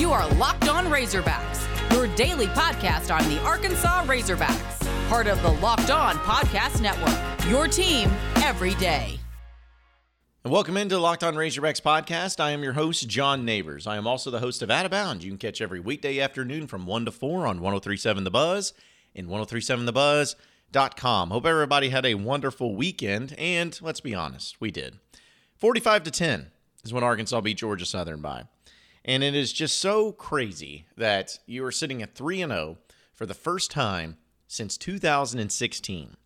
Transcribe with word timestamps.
You 0.00 0.12
are 0.12 0.26
Locked 0.36 0.70
On 0.70 0.86
Razorbacks, 0.86 1.92
your 1.92 2.06
daily 2.16 2.46
podcast 2.46 3.14
on 3.14 3.28
the 3.28 3.38
Arkansas 3.42 4.06
Razorbacks, 4.06 5.08
part 5.10 5.26
of 5.26 5.42
the 5.42 5.50
Locked 5.50 5.90
On 5.90 6.16
Podcast 6.16 6.80
Network. 6.80 7.14
Your 7.50 7.68
team 7.68 8.10
every 8.36 8.74
day. 8.76 9.20
And 10.42 10.50
welcome 10.50 10.78
into 10.78 10.98
Locked 10.98 11.22
On 11.22 11.34
Razorbacks 11.34 11.82
podcast. 11.82 12.40
I 12.40 12.52
am 12.52 12.62
your 12.62 12.72
host, 12.72 13.10
John 13.10 13.44
Neighbors. 13.44 13.86
I 13.86 13.98
am 13.98 14.06
also 14.06 14.30
the 14.30 14.38
host 14.38 14.62
of 14.62 14.70
Out 14.70 14.86
of 14.86 14.90
Bounds. 14.90 15.22
You 15.22 15.32
can 15.32 15.36
catch 15.36 15.60
every 15.60 15.80
weekday 15.80 16.18
afternoon 16.18 16.66
from 16.66 16.86
1 16.86 17.04
to 17.04 17.12
4 17.12 17.46
on 17.46 17.60
1037 17.60 18.24
The 18.24 18.30
Buzz 18.30 18.72
and 19.14 19.26
1037TheBuzz.com. 19.26 21.28
Hope 21.28 21.44
everybody 21.44 21.90
had 21.90 22.06
a 22.06 22.14
wonderful 22.14 22.74
weekend, 22.74 23.34
and 23.36 23.78
let's 23.82 24.00
be 24.00 24.14
honest, 24.14 24.62
we 24.62 24.70
did. 24.70 24.98
45 25.58 26.04
to 26.04 26.10
10 26.10 26.46
is 26.84 26.94
when 26.94 27.04
Arkansas 27.04 27.42
beat 27.42 27.58
Georgia 27.58 27.84
Southern 27.84 28.22
by. 28.22 28.44
And 29.10 29.24
it 29.24 29.34
is 29.34 29.52
just 29.52 29.78
so 29.78 30.12
crazy 30.12 30.86
that 30.96 31.40
you 31.44 31.64
are 31.64 31.72
sitting 31.72 32.00
at 32.00 32.14
3 32.14 32.42
and 32.42 32.52
0 32.52 32.78
for 33.12 33.26
the 33.26 33.34
first 33.34 33.70
time 33.72 34.18
since 34.46 34.76
2016 34.76 36.16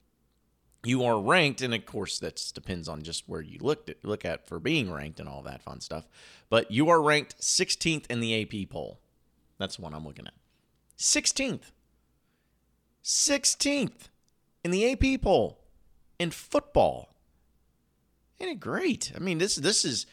you 0.85 1.03
are 1.03 1.19
ranked, 1.19 1.63
and 1.63 1.75
of 1.75 1.87
course 1.87 2.19
that 2.19 2.43
depends 2.55 2.89
on 2.89 3.03
just 3.03 3.27
where 3.27 3.41
you 3.41 3.59
looked 3.61 3.89
at, 3.89 4.05
look 4.05 4.25
at 4.25 4.47
for 4.47 4.61
being 4.61 4.93
ranked 4.93 5.19
and 5.19 5.27
all 5.27 5.43
that 5.43 5.63
fun 5.63 5.81
stuff. 5.81 6.07
But 6.51 6.71
you 6.71 6.91
are 6.91 7.03
ranked 7.03 7.41
16th 7.41 8.05
in 8.11 8.21
the 8.21 8.43
AP 8.43 8.69
poll. 8.69 9.01
That's 9.59 9.77
the 9.77 9.83
one 9.83 9.95
I'm 9.95 10.05
looking 10.05 10.27
at. 10.27 10.35
16th. 10.99 11.71
16th 13.03 14.09
in 14.63 14.71
the 14.71 14.93
AP 14.93 15.23
poll 15.23 15.59
in 16.19 16.31
football. 16.31 17.15
Ain't 18.41 18.51
it 18.51 18.61
great? 18.61 19.11
I 19.17 19.21
mean, 19.21 19.39
this 19.39 19.57
this 19.57 19.87
is 19.87 20.07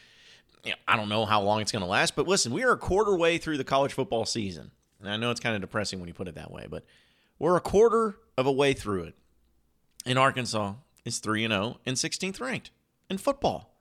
you 0.64 0.70
know, 0.70 0.76
I 0.86 0.96
don't 0.96 1.08
know 1.08 1.24
how 1.24 1.42
long 1.42 1.60
it's 1.60 1.72
going 1.72 1.82
to 1.82 1.88
last, 1.88 2.14
but 2.14 2.28
listen, 2.28 2.52
we 2.52 2.62
are 2.62 2.72
a 2.72 2.78
quarter 2.78 3.16
way 3.16 3.38
through 3.38 3.58
the 3.58 3.64
college 3.64 3.92
football 3.92 4.24
season. 4.24 4.70
And 5.00 5.10
I 5.10 5.16
know 5.16 5.30
it's 5.30 5.40
kind 5.40 5.54
of 5.54 5.60
depressing 5.60 5.98
when 5.98 6.08
you 6.08 6.14
put 6.14 6.28
it 6.28 6.36
that 6.36 6.52
way, 6.52 6.66
but 6.70 6.84
we're 7.38 7.56
a 7.56 7.60
quarter 7.60 8.18
of 8.38 8.46
a 8.46 8.52
way 8.52 8.72
through 8.72 9.04
it 9.04 9.14
in 10.06 10.16
Arkansas 10.16 10.74
is 11.04 11.18
3 11.18 11.44
and 11.44 11.52
0 11.52 11.80
and 11.84 11.96
16th 11.96 12.40
ranked 12.40 12.70
in 13.10 13.18
football. 13.18 13.74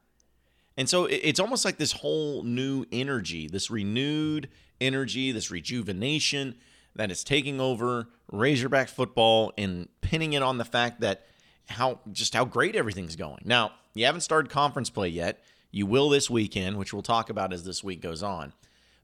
And 0.78 0.90
so 0.90 1.06
it's 1.06 1.40
almost 1.40 1.66
like 1.66 1.78
this 1.78 1.92
whole 1.92 2.44
new 2.44 2.86
energy, 2.92 3.48
this 3.48 3.70
renewed 3.70 4.50
energy, 4.80 5.32
this 5.32 5.52
rejuvenation 5.52 6.56
that 6.96 7.12
is 7.12 7.24
taking 7.24 7.60
over 7.60 8.08
Razorback 8.32 8.90
football 8.90 9.54
and 9.58 9.90
pinning 10.02 10.34
it 10.34 10.42
on 10.42 10.58
the 10.58 10.66
fact 10.66 11.02
that 11.02 11.26
how 11.68 12.00
just 12.12 12.34
how 12.34 12.46
great 12.46 12.76
everything's 12.76 13.16
going. 13.16 13.42
Now, 13.46 13.74
you 13.94 14.06
haven't 14.06 14.22
started 14.22 14.50
conference 14.50 14.90
play 14.90 15.10
yet. 15.10 15.44
You 15.72 15.86
will 15.86 16.10
this 16.10 16.30
weekend, 16.30 16.78
which 16.78 16.94
we'll 16.94 17.02
talk 17.02 17.30
about 17.30 17.54
as 17.54 17.64
this 17.64 17.84
week 17.84 18.02
goes 18.02 18.22
on. 18.22 18.54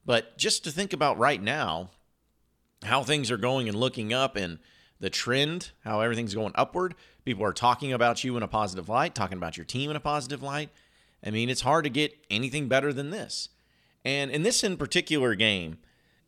But 0.04 0.36
just 0.38 0.64
to 0.64 0.70
think 0.70 0.92
about 0.92 1.18
right 1.18 1.42
now, 1.42 1.90
how 2.84 3.02
things 3.02 3.30
are 3.30 3.36
going 3.36 3.68
and 3.68 3.78
looking 3.78 4.12
up 4.12 4.36
and 4.36 4.58
the 5.00 5.10
trend, 5.10 5.70
how 5.84 6.00
everything's 6.00 6.34
going 6.34 6.52
upward. 6.54 6.94
People 7.24 7.44
are 7.44 7.52
talking 7.52 7.92
about 7.92 8.24
you 8.24 8.36
in 8.36 8.42
a 8.42 8.48
positive 8.48 8.88
light, 8.88 9.14
talking 9.14 9.38
about 9.38 9.56
your 9.56 9.64
team 9.66 9.90
in 9.90 9.96
a 9.96 10.00
positive 10.00 10.42
light. 10.42 10.70
I 11.24 11.30
mean, 11.30 11.50
it's 11.50 11.62
hard 11.62 11.84
to 11.84 11.90
get 11.90 12.16
anything 12.30 12.68
better 12.68 12.92
than 12.92 13.10
this. 13.10 13.48
And 14.04 14.30
in 14.30 14.42
this 14.42 14.62
in 14.62 14.76
particular 14.76 15.34
game, 15.34 15.78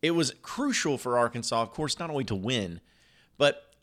it 0.02 0.12
was 0.12 0.34
crucial 0.42 0.98
for 0.98 1.19
Arkansas, 1.19 1.62
of 1.62 1.70
course, 1.70 1.98
not 1.98 2.10
only 2.10 2.25
to 2.25 2.34
win, 2.34 2.80
but 3.38 3.75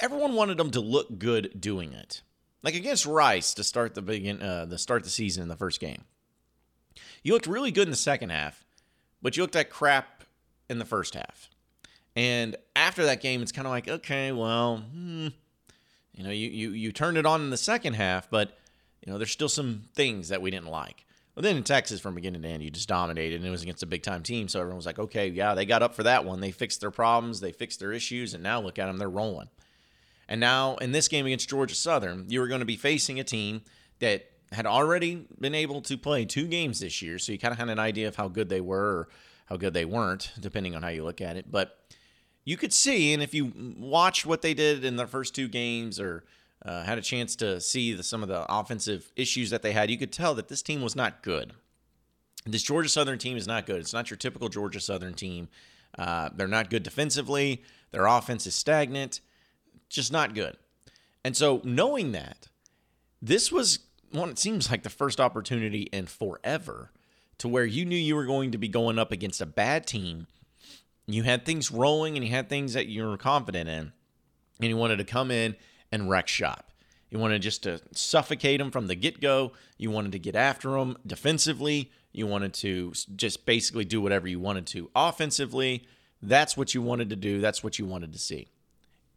everyone 0.00 0.34
wanted 0.34 0.56
them 0.56 0.70
to 0.72 0.80
look 0.80 1.18
good 1.18 1.60
doing 1.60 1.92
it. 1.92 2.22
Like 2.62 2.74
against 2.74 3.06
Rice 3.06 3.54
to 3.54 3.64
start 3.64 3.94
the 3.94 4.02
begin 4.02 4.42
uh, 4.42 4.66
the 4.66 4.78
start 4.78 5.04
the 5.04 5.10
season 5.10 5.42
in 5.42 5.48
the 5.48 5.56
first 5.56 5.80
game. 5.80 6.04
You 7.22 7.32
looked 7.32 7.46
really 7.46 7.70
good 7.70 7.86
in 7.86 7.90
the 7.90 7.96
second 7.96 8.30
half, 8.30 8.64
but 9.22 9.36
you 9.36 9.42
looked 9.42 9.54
like 9.54 9.70
crap 9.70 10.24
in 10.68 10.78
the 10.78 10.84
first 10.84 11.14
half. 11.14 11.48
And 12.16 12.56
after 12.74 13.04
that 13.04 13.20
game, 13.20 13.42
it's 13.42 13.52
kind 13.52 13.66
of 13.66 13.70
like, 13.70 13.86
okay, 13.86 14.32
well, 14.32 14.78
hmm, 14.78 15.28
you 16.12 16.24
know, 16.24 16.30
you, 16.30 16.48
you 16.48 16.70
you 16.70 16.92
turned 16.92 17.16
it 17.16 17.26
on 17.26 17.42
in 17.42 17.50
the 17.50 17.56
second 17.56 17.94
half, 17.94 18.28
but 18.28 18.58
you 19.04 19.12
know, 19.12 19.18
there's 19.18 19.30
still 19.30 19.48
some 19.48 19.84
things 19.94 20.28
that 20.30 20.42
we 20.42 20.50
didn't 20.50 20.68
like. 20.68 21.04
But 21.36 21.44
then 21.44 21.56
in 21.56 21.62
Texas, 21.62 22.00
from 22.00 22.16
beginning 22.16 22.42
to 22.42 22.48
end, 22.48 22.64
you 22.64 22.70
just 22.70 22.88
dominated, 22.88 23.36
and 23.36 23.46
it 23.46 23.50
was 23.50 23.62
against 23.62 23.84
a 23.84 23.86
big 23.86 24.02
time 24.02 24.24
team. 24.24 24.48
So 24.48 24.58
everyone 24.58 24.78
was 24.78 24.86
like, 24.86 24.98
okay, 24.98 25.28
yeah, 25.28 25.54
they 25.54 25.64
got 25.64 25.84
up 25.84 25.94
for 25.94 26.02
that 26.02 26.24
one. 26.24 26.40
They 26.40 26.50
fixed 26.50 26.80
their 26.80 26.90
problems, 26.90 27.38
they 27.38 27.52
fixed 27.52 27.78
their 27.78 27.92
issues, 27.92 28.34
and 28.34 28.42
now 28.42 28.60
look 28.60 28.80
at 28.80 28.86
them, 28.86 28.98
they're 28.98 29.08
rolling. 29.08 29.48
And 30.28 30.40
now 30.40 30.76
in 30.76 30.92
this 30.92 31.08
game 31.08 31.26
against 31.26 31.48
Georgia 31.48 31.74
Southern, 31.74 32.26
you 32.28 32.40
were 32.40 32.48
going 32.48 32.60
to 32.60 32.66
be 32.66 32.76
facing 32.76 33.18
a 33.18 33.24
team 33.24 33.62
that 34.00 34.26
had 34.52 34.66
already 34.66 35.26
been 35.40 35.54
able 35.54 35.80
to 35.82 35.96
play 35.96 36.24
two 36.24 36.46
games 36.46 36.80
this 36.80 37.02
year, 37.02 37.18
so 37.18 37.32
you 37.32 37.38
kind 37.38 37.52
of 37.52 37.58
had 37.58 37.68
an 37.68 37.78
idea 37.78 38.08
of 38.08 38.16
how 38.16 38.28
good 38.28 38.48
they 38.48 38.60
were 38.60 38.98
or 38.98 39.08
how 39.46 39.56
good 39.56 39.74
they 39.74 39.84
weren't, 39.84 40.32
depending 40.40 40.74
on 40.74 40.82
how 40.82 40.88
you 40.88 41.04
look 41.04 41.20
at 41.20 41.36
it. 41.36 41.50
But 41.50 41.78
you 42.44 42.56
could 42.56 42.72
see, 42.72 43.12
and 43.12 43.22
if 43.22 43.34
you 43.34 43.52
watched 43.78 44.24
what 44.24 44.42
they 44.42 44.54
did 44.54 44.84
in 44.84 44.96
their 44.96 45.06
first 45.06 45.34
two 45.34 45.48
games 45.48 46.00
or 46.00 46.24
uh, 46.64 46.82
had 46.82 46.98
a 46.98 47.02
chance 47.02 47.36
to 47.36 47.60
see 47.60 47.92
the, 47.92 48.02
some 48.02 48.22
of 48.22 48.28
the 48.28 48.44
offensive 48.48 49.12
issues 49.16 49.50
that 49.50 49.62
they 49.62 49.72
had, 49.72 49.90
you 49.90 49.98
could 49.98 50.12
tell 50.12 50.34
that 50.34 50.48
this 50.48 50.62
team 50.62 50.82
was 50.82 50.96
not 50.96 51.22
good. 51.22 51.52
This 52.46 52.62
Georgia 52.62 52.88
Southern 52.88 53.18
team 53.18 53.36
is 53.36 53.46
not 53.46 53.66
good. 53.66 53.76
It's 53.76 53.92
not 53.92 54.10
your 54.10 54.16
typical 54.16 54.48
Georgia 54.48 54.80
Southern 54.80 55.14
team. 55.14 55.48
Uh, 55.98 56.30
they're 56.34 56.48
not 56.48 56.70
good 56.70 56.82
defensively. 56.82 57.62
Their 57.90 58.06
offense 58.06 58.46
is 58.46 58.54
stagnant, 58.54 59.20
just 59.88 60.12
not 60.12 60.34
good. 60.34 60.56
And 61.24 61.36
so, 61.36 61.60
knowing 61.64 62.12
that, 62.12 62.48
this 63.20 63.50
was 63.50 63.80
one, 64.12 64.30
it 64.30 64.38
seems 64.38 64.70
like 64.70 64.82
the 64.82 64.90
first 64.90 65.20
opportunity 65.20 65.82
in 65.92 66.06
forever 66.06 66.92
to 67.38 67.48
where 67.48 67.64
you 67.64 67.84
knew 67.84 67.96
you 67.96 68.16
were 68.16 68.26
going 68.26 68.50
to 68.52 68.58
be 68.58 68.68
going 68.68 68.98
up 68.98 69.12
against 69.12 69.40
a 69.40 69.46
bad 69.46 69.86
team 69.86 70.26
you 71.08 71.22
had 71.22 71.44
things 71.44 71.70
rolling 71.70 72.16
and 72.16 72.24
you 72.24 72.30
had 72.30 72.48
things 72.48 72.74
that 72.74 72.86
you 72.86 73.04
were 73.04 73.16
confident 73.16 73.68
in, 73.68 73.92
and 74.60 74.68
you 74.68 74.76
wanted 74.76 74.98
to 74.98 75.04
come 75.04 75.30
in 75.30 75.56
and 75.90 76.10
wreck 76.10 76.28
shop. 76.28 76.70
You 77.10 77.18
wanted 77.18 77.40
just 77.40 77.62
to 77.62 77.80
suffocate 77.92 78.58
them 78.58 78.70
from 78.70 78.86
the 78.86 78.94
get 78.94 79.20
go. 79.20 79.52
You 79.78 79.90
wanted 79.90 80.12
to 80.12 80.18
get 80.18 80.36
after 80.36 80.72
them 80.72 80.98
defensively. 81.06 81.90
You 82.12 82.26
wanted 82.26 82.52
to 82.54 82.92
just 83.16 83.46
basically 83.46 83.86
do 83.86 84.02
whatever 84.02 84.28
you 84.28 84.38
wanted 84.38 84.66
to 84.68 84.90
offensively. 84.94 85.86
That's 86.20 86.58
what 86.58 86.74
you 86.74 86.82
wanted 86.82 87.08
to 87.08 87.16
do. 87.16 87.40
That's 87.40 87.64
what 87.64 87.78
you 87.78 87.86
wanted 87.86 88.12
to 88.12 88.18
see. 88.18 88.48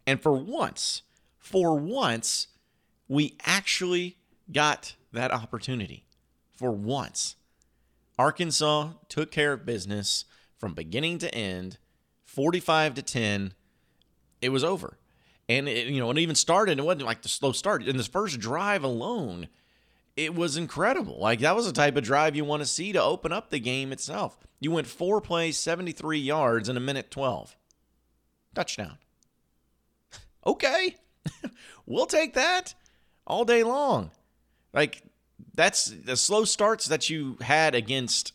And 0.06 0.22
for 0.22 0.34
once, 0.34 1.04
for 1.38 1.76
once, 1.78 2.48
we 3.08 3.36
actually 3.46 4.18
got 4.52 4.96
that 5.12 5.32
opportunity. 5.32 6.06
For 6.56 6.72
once, 6.72 7.36
Arkansas 8.18 8.92
took 9.10 9.32
care 9.32 9.54
of 9.54 9.66
business 9.66 10.26
from 10.58 10.74
beginning 10.74 11.18
to 11.20 11.34
end, 11.34 11.78
45 12.24 12.94
to 12.96 13.02
10. 13.02 13.54
It 14.42 14.50
was 14.50 14.64
over. 14.64 14.98
And 15.50 15.68
it, 15.68 15.88
you 15.88 16.00
know, 16.00 16.12
it 16.12 16.18
even 16.18 16.36
started, 16.36 16.80
it 16.80 16.86
wasn't 16.86 17.06
like 17.06 17.24
the 17.24 17.30
slow 17.30 17.52
start. 17.52 17.84
In 17.84 17.98
this 17.98 18.08
first 18.08 18.40
drive 18.40 18.84
alone, 18.84 19.48
it 20.16 20.36
was 20.36 20.56
incredible. 20.56 21.20
Like 21.20 21.40
that 21.40 21.56
was 21.56 21.66
the 21.66 21.74
type 21.74 21.98
of 21.98 22.04
drive 22.04 22.36
you 22.36 22.46
want 22.46 22.62
to 22.62 22.68
see 22.68 22.92
to 22.94 23.02
open 23.02 23.32
up 23.32 23.50
the 23.50 23.60
game 23.60 23.92
itself. 23.92 24.38
You 24.60 24.72
went 24.72 24.88
four 24.88 25.20
plays, 25.20 25.58
73 25.58 26.20
yards 26.20 26.70
in 26.70 26.78
a 26.78 26.82
minute 26.82 27.12
12. 27.12 27.56
Touchdown. 28.54 28.98
Okay. 30.46 30.96
we'll 31.86 32.06
take 32.06 32.34
that 32.34 32.74
all 33.28 33.46
day 33.46 33.64
long. 33.64 34.12
Like 34.74 35.04
that's 35.54 35.86
the 35.86 36.16
slow 36.16 36.46
starts 36.46 36.88
that 36.88 37.10
you 37.10 37.38
had 37.42 37.76
against 37.76 38.34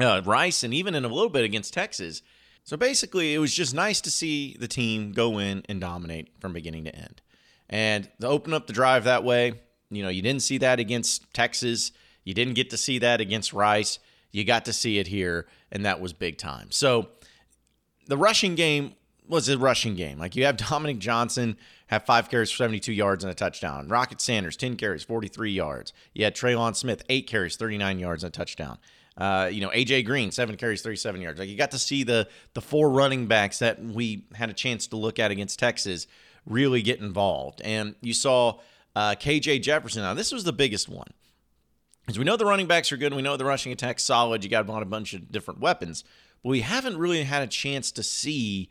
uh, 0.00 0.22
Rice 0.24 0.62
and 0.62 0.72
even 0.72 0.94
in 0.94 1.04
a 1.04 1.08
little 1.08 1.30
bit 1.30 1.44
against 1.44 1.74
Texas. 1.74 2.22
So 2.64 2.76
basically, 2.76 3.34
it 3.34 3.38
was 3.38 3.54
just 3.54 3.74
nice 3.74 4.00
to 4.02 4.10
see 4.10 4.56
the 4.60 4.68
team 4.68 5.12
go 5.12 5.38
in 5.38 5.62
and 5.68 5.80
dominate 5.80 6.28
from 6.38 6.52
beginning 6.52 6.84
to 6.84 6.94
end. 6.94 7.22
And 7.70 8.08
to 8.20 8.28
open 8.28 8.52
up 8.52 8.66
the 8.66 8.72
drive 8.72 9.04
that 9.04 9.24
way, 9.24 9.54
you 9.90 10.02
know, 10.02 10.10
you 10.10 10.22
didn't 10.22 10.42
see 10.42 10.58
that 10.58 10.78
against 10.78 11.32
Texas. 11.32 11.92
You 12.24 12.34
didn't 12.34 12.54
get 12.54 12.70
to 12.70 12.76
see 12.76 12.98
that 12.98 13.20
against 13.22 13.52
Rice. 13.52 13.98
You 14.32 14.44
got 14.44 14.66
to 14.66 14.74
see 14.74 14.98
it 14.98 15.06
here, 15.06 15.46
and 15.72 15.86
that 15.86 16.00
was 16.00 16.12
big 16.12 16.36
time. 16.36 16.70
So 16.70 17.08
the 18.06 18.18
rushing 18.18 18.54
game 18.54 18.94
was 19.28 19.48
a 19.48 19.58
rushing 19.58 19.94
game. 19.94 20.18
Like 20.18 20.36
you 20.36 20.44
have 20.44 20.56
Dominique 20.68 20.98
Johnson 20.98 21.56
have 21.88 22.04
five 22.04 22.28
carries 22.30 22.50
for 22.50 22.56
72 22.56 22.92
yards 22.92 23.24
and 23.24 23.30
a 23.30 23.34
touchdown. 23.34 23.88
Rocket 23.88 24.20
Sanders, 24.20 24.56
10 24.56 24.76
carries, 24.76 25.02
43 25.04 25.50
yards. 25.50 25.92
You 26.12 26.24
had 26.24 26.34
Trelon 26.34 26.76
Smith, 26.76 27.02
eight 27.08 27.26
carries, 27.26 27.56
39 27.56 27.98
yards 27.98 28.24
and 28.24 28.34
a 28.34 28.36
touchdown. 28.36 28.78
Uh, 29.16 29.48
you 29.50 29.60
know, 29.60 29.70
AJ 29.70 30.04
Green, 30.04 30.30
seven 30.30 30.56
carries, 30.56 30.80
37 30.82 31.20
yards. 31.20 31.38
Like 31.40 31.48
you 31.48 31.56
got 31.56 31.72
to 31.72 31.78
see 31.78 32.04
the 32.04 32.28
the 32.54 32.60
four 32.60 32.90
running 32.90 33.26
backs 33.26 33.58
that 33.58 33.82
we 33.82 34.26
had 34.34 34.48
a 34.48 34.52
chance 34.52 34.86
to 34.88 34.96
look 34.96 35.18
at 35.18 35.30
against 35.30 35.58
Texas 35.58 36.06
really 36.46 36.82
get 36.82 37.00
involved. 37.00 37.60
And 37.62 37.94
you 38.00 38.14
saw 38.14 38.58
uh, 38.96 39.14
KJ 39.14 39.62
Jefferson. 39.62 40.02
Now, 40.02 40.14
this 40.14 40.32
was 40.32 40.44
the 40.44 40.52
biggest 40.52 40.88
one. 40.88 41.08
Because 42.06 42.18
we 42.18 42.24
know 42.24 42.36
the 42.36 42.46
running 42.46 42.66
backs 42.66 42.90
are 42.90 42.96
good, 42.96 43.12
we 43.12 43.20
know 43.20 43.36
the 43.36 43.44
rushing 43.44 43.70
attack's 43.70 44.02
solid. 44.02 44.42
You 44.42 44.48
got 44.48 44.68
a 44.68 44.84
bunch 44.86 45.12
of 45.12 45.30
different 45.30 45.60
weapons. 45.60 46.04
But 46.42 46.50
we 46.50 46.60
haven't 46.60 46.96
really 46.96 47.22
had 47.24 47.42
a 47.42 47.46
chance 47.46 47.92
to 47.92 48.02
see 48.02 48.70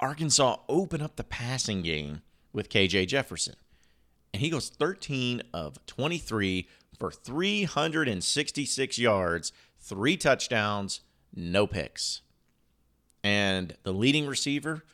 Arkansas 0.00 0.56
open 0.68 1.00
up 1.00 1.16
the 1.16 1.24
passing 1.24 1.82
game 1.82 2.22
with 2.52 2.68
KJ 2.68 3.06
Jefferson. 3.08 3.54
And 4.32 4.40
he 4.42 4.50
goes 4.50 4.68
13 4.68 5.42
of 5.52 5.84
23 5.86 6.68
for 6.98 7.10
366 7.10 8.98
yards, 8.98 9.52
three 9.78 10.16
touchdowns, 10.16 11.00
no 11.34 11.66
picks. 11.66 12.22
And 13.22 13.76
the 13.82 13.92
leading 13.92 14.26
receiver, 14.26 14.84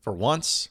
for 0.00 0.12
once, 0.12 0.68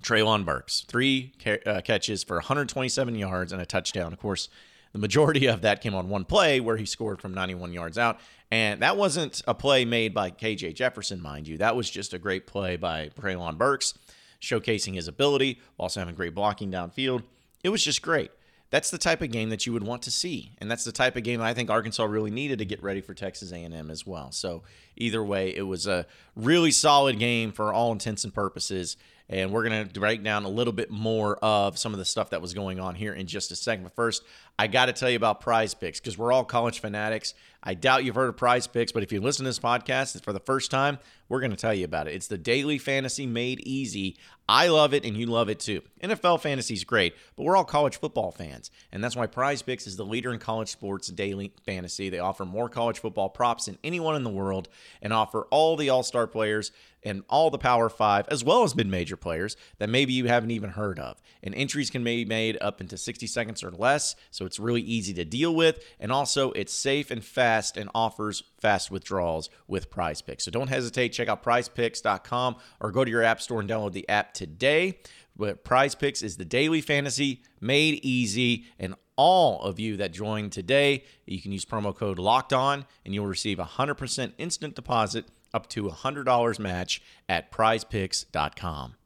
Treylon 0.00 0.44
Burks, 0.44 0.84
three 0.86 1.32
ca- 1.42 1.60
uh, 1.66 1.80
catches 1.80 2.22
for 2.22 2.36
127 2.36 3.14
yards 3.14 3.52
and 3.52 3.60
a 3.60 3.66
touchdown. 3.66 4.12
Of 4.12 4.18
course, 4.18 4.48
the 4.92 4.98
majority 4.98 5.46
of 5.46 5.62
that 5.62 5.80
came 5.80 5.94
on 5.94 6.08
one 6.08 6.24
play 6.24 6.60
where 6.60 6.76
he 6.76 6.86
scored 6.86 7.20
from 7.20 7.34
91 7.34 7.72
yards 7.72 7.98
out. 7.98 8.18
And 8.50 8.80
that 8.80 8.96
wasn't 8.96 9.42
a 9.46 9.54
play 9.54 9.84
made 9.84 10.14
by 10.14 10.30
KJ 10.30 10.74
Jefferson, 10.74 11.20
mind 11.20 11.46
you. 11.46 11.58
That 11.58 11.76
was 11.76 11.90
just 11.90 12.14
a 12.14 12.18
great 12.18 12.46
play 12.46 12.76
by 12.76 13.10
Treylon 13.20 13.58
Burks, 13.58 13.94
showcasing 14.40 14.94
his 14.94 15.06
ability, 15.08 15.60
also 15.76 16.00
having 16.00 16.14
great 16.14 16.34
blocking 16.34 16.70
downfield. 16.70 17.24
It 17.62 17.68
was 17.68 17.84
just 17.84 18.00
great. 18.00 18.30
That's 18.70 18.90
the 18.90 18.98
type 18.98 19.22
of 19.22 19.30
game 19.30 19.48
that 19.48 19.64
you 19.64 19.72
would 19.72 19.82
want 19.82 20.02
to 20.02 20.10
see, 20.10 20.52
and 20.58 20.70
that's 20.70 20.84
the 20.84 20.92
type 20.92 21.16
of 21.16 21.22
game 21.22 21.40
I 21.40 21.54
think 21.54 21.70
Arkansas 21.70 22.04
really 22.04 22.30
needed 22.30 22.58
to 22.58 22.66
get 22.66 22.82
ready 22.82 23.00
for 23.00 23.14
Texas 23.14 23.50
A&M 23.50 23.90
as 23.90 24.06
well. 24.06 24.30
So 24.30 24.62
either 24.94 25.24
way, 25.24 25.56
it 25.56 25.62
was 25.62 25.86
a 25.86 26.06
really 26.36 26.70
solid 26.70 27.18
game 27.18 27.50
for 27.50 27.72
all 27.72 27.92
intents 27.92 28.24
and 28.24 28.34
purposes. 28.34 28.98
And 29.30 29.52
we're 29.52 29.66
going 29.68 29.88
to 29.88 30.00
break 30.00 30.22
down 30.22 30.44
a 30.44 30.48
little 30.48 30.72
bit 30.72 30.90
more 30.90 31.36
of 31.42 31.78
some 31.78 31.92
of 31.92 31.98
the 31.98 32.04
stuff 32.04 32.30
that 32.30 32.40
was 32.40 32.54
going 32.54 32.80
on 32.80 32.94
here 32.94 33.12
in 33.12 33.26
just 33.26 33.50
a 33.50 33.56
second. 33.56 33.84
But 33.84 33.94
first, 33.94 34.22
I 34.58 34.66
got 34.66 34.86
to 34.86 34.92
tell 34.92 35.08
you 35.08 35.16
about 35.16 35.40
prize 35.40 35.72
picks 35.72 36.00
because 36.00 36.18
we're 36.18 36.32
all 36.32 36.44
college 36.44 36.80
fanatics. 36.80 37.34
I 37.62 37.74
doubt 37.74 38.04
you've 38.04 38.14
heard 38.16 38.28
of 38.28 38.36
prize 38.36 38.66
picks, 38.66 38.90
but 38.90 39.02
if 39.02 39.12
you 39.12 39.20
listen 39.20 39.44
to 39.44 39.48
this 39.48 39.58
podcast 39.58 40.22
for 40.24 40.32
the 40.32 40.40
first 40.40 40.70
time, 40.70 40.98
we're 41.28 41.40
going 41.40 41.50
to 41.50 41.56
tell 41.56 41.74
you 41.74 41.84
about 41.84 42.08
it. 42.08 42.14
It's 42.14 42.26
the 42.26 42.38
daily 42.38 42.78
fantasy 42.78 43.26
made 43.26 43.60
easy. 43.60 44.16
I 44.48 44.68
love 44.68 44.94
it 44.94 45.04
and 45.04 45.16
you 45.16 45.26
love 45.26 45.48
it 45.48 45.60
too. 45.60 45.82
NFL 46.02 46.40
fantasy 46.40 46.74
is 46.74 46.84
great, 46.84 47.14
but 47.36 47.42
we're 47.42 47.56
all 47.56 47.64
college 47.64 47.98
football 47.98 48.30
fans. 48.30 48.70
And 48.90 49.04
that's 49.04 49.14
why 49.14 49.26
Prize 49.26 49.60
Picks 49.60 49.86
is 49.86 49.96
the 49.96 50.06
leader 50.06 50.32
in 50.32 50.38
college 50.38 50.70
sports 50.70 51.08
daily 51.08 51.52
fantasy. 51.66 52.08
They 52.08 52.18
offer 52.18 52.44
more 52.44 52.68
college 52.68 52.98
football 52.98 53.28
props 53.28 53.66
than 53.66 53.78
anyone 53.84 54.16
in 54.16 54.24
the 54.24 54.30
world 54.30 54.68
and 55.02 55.12
offer 55.12 55.46
all 55.50 55.76
the 55.76 55.90
all 55.90 56.02
star 56.02 56.26
players 56.26 56.72
and 57.04 57.22
all 57.28 57.50
the 57.50 57.58
Power 57.58 57.88
Five, 57.88 58.26
as 58.28 58.42
well 58.42 58.64
as 58.64 58.74
mid 58.74 58.86
major 58.86 59.16
players 59.16 59.56
that 59.78 59.88
maybe 59.88 60.12
you 60.12 60.26
haven't 60.26 60.50
even 60.50 60.70
heard 60.70 60.98
of. 60.98 61.20
And 61.42 61.54
entries 61.54 61.90
can 61.90 62.02
be 62.02 62.24
made 62.24 62.58
up 62.60 62.80
into 62.80 62.96
60 62.96 63.26
seconds 63.26 63.62
or 63.62 63.70
less, 63.70 64.16
so 64.30 64.46
it's 64.48 64.58
really 64.58 64.80
easy 64.80 65.14
to 65.14 65.24
deal 65.24 65.54
with. 65.54 65.78
And 66.00 66.10
also, 66.10 66.50
it's 66.52 66.72
safe 66.72 67.12
and 67.12 67.22
fast 67.22 67.76
and 67.76 67.88
offers 67.94 68.42
fast 68.60 68.90
withdrawals 68.90 69.48
with 69.68 69.90
Prize 69.90 70.20
Picks. 70.20 70.44
So 70.44 70.50
don't 70.50 70.68
hesitate. 70.68 71.10
Check 71.10 71.28
out 71.28 71.44
prizepicks.com 71.44 72.56
or 72.80 72.90
go 72.90 73.04
to 73.04 73.10
your 73.10 73.22
app 73.22 73.40
store 73.40 73.60
and 73.60 73.70
download 73.70 73.92
the 73.92 74.08
app 74.08 74.34
today. 74.34 74.98
But 75.36 75.62
Prize 75.62 75.94
Picks 75.94 76.22
is 76.22 76.36
the 76.36 76.44
daily 76.44 76.80
fantasy 76.80 77.42
made 77.60 78.04
easy 78.04 78.66
and 78.80 78.96
all 79.16 79.60
of 79.62 79.80
you 79.80 79.96
that 79.96 80.12
join 80.12 80.48
today, 80.48 81.02
you 81.26 81.42
can 81.42 81.50
use 81.50 81.64
promo 81.64 81.94
code 81.94 82.20
locked 82.20 82.52
on 82.52 82.86
and 83.04 83.12
you'll 83.12 83.26
receive 83.26 83.58
a 83.58 83.64
100% 83.64 84.32
instant 84.38 84.76
deposit 84.76 85.26
up 85.52 85.68
to 85.70 85.84
$100 85.84 86.58
match 86.58 87.02
at 87.28 87.50
prizepicks.com. 87.50 88.97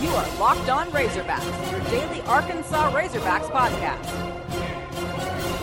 You 0.00 0.10
are 0.10 0.38
Locked 0.38 0.68
On 0.68 0.86
Razorbacks, 0.92 1.72
your 1.72 1.80
daily 1.90 2.20
Arkansas 2.22 2.92
Razorbacks 2.92 3.50
podcast. 3.50 4.08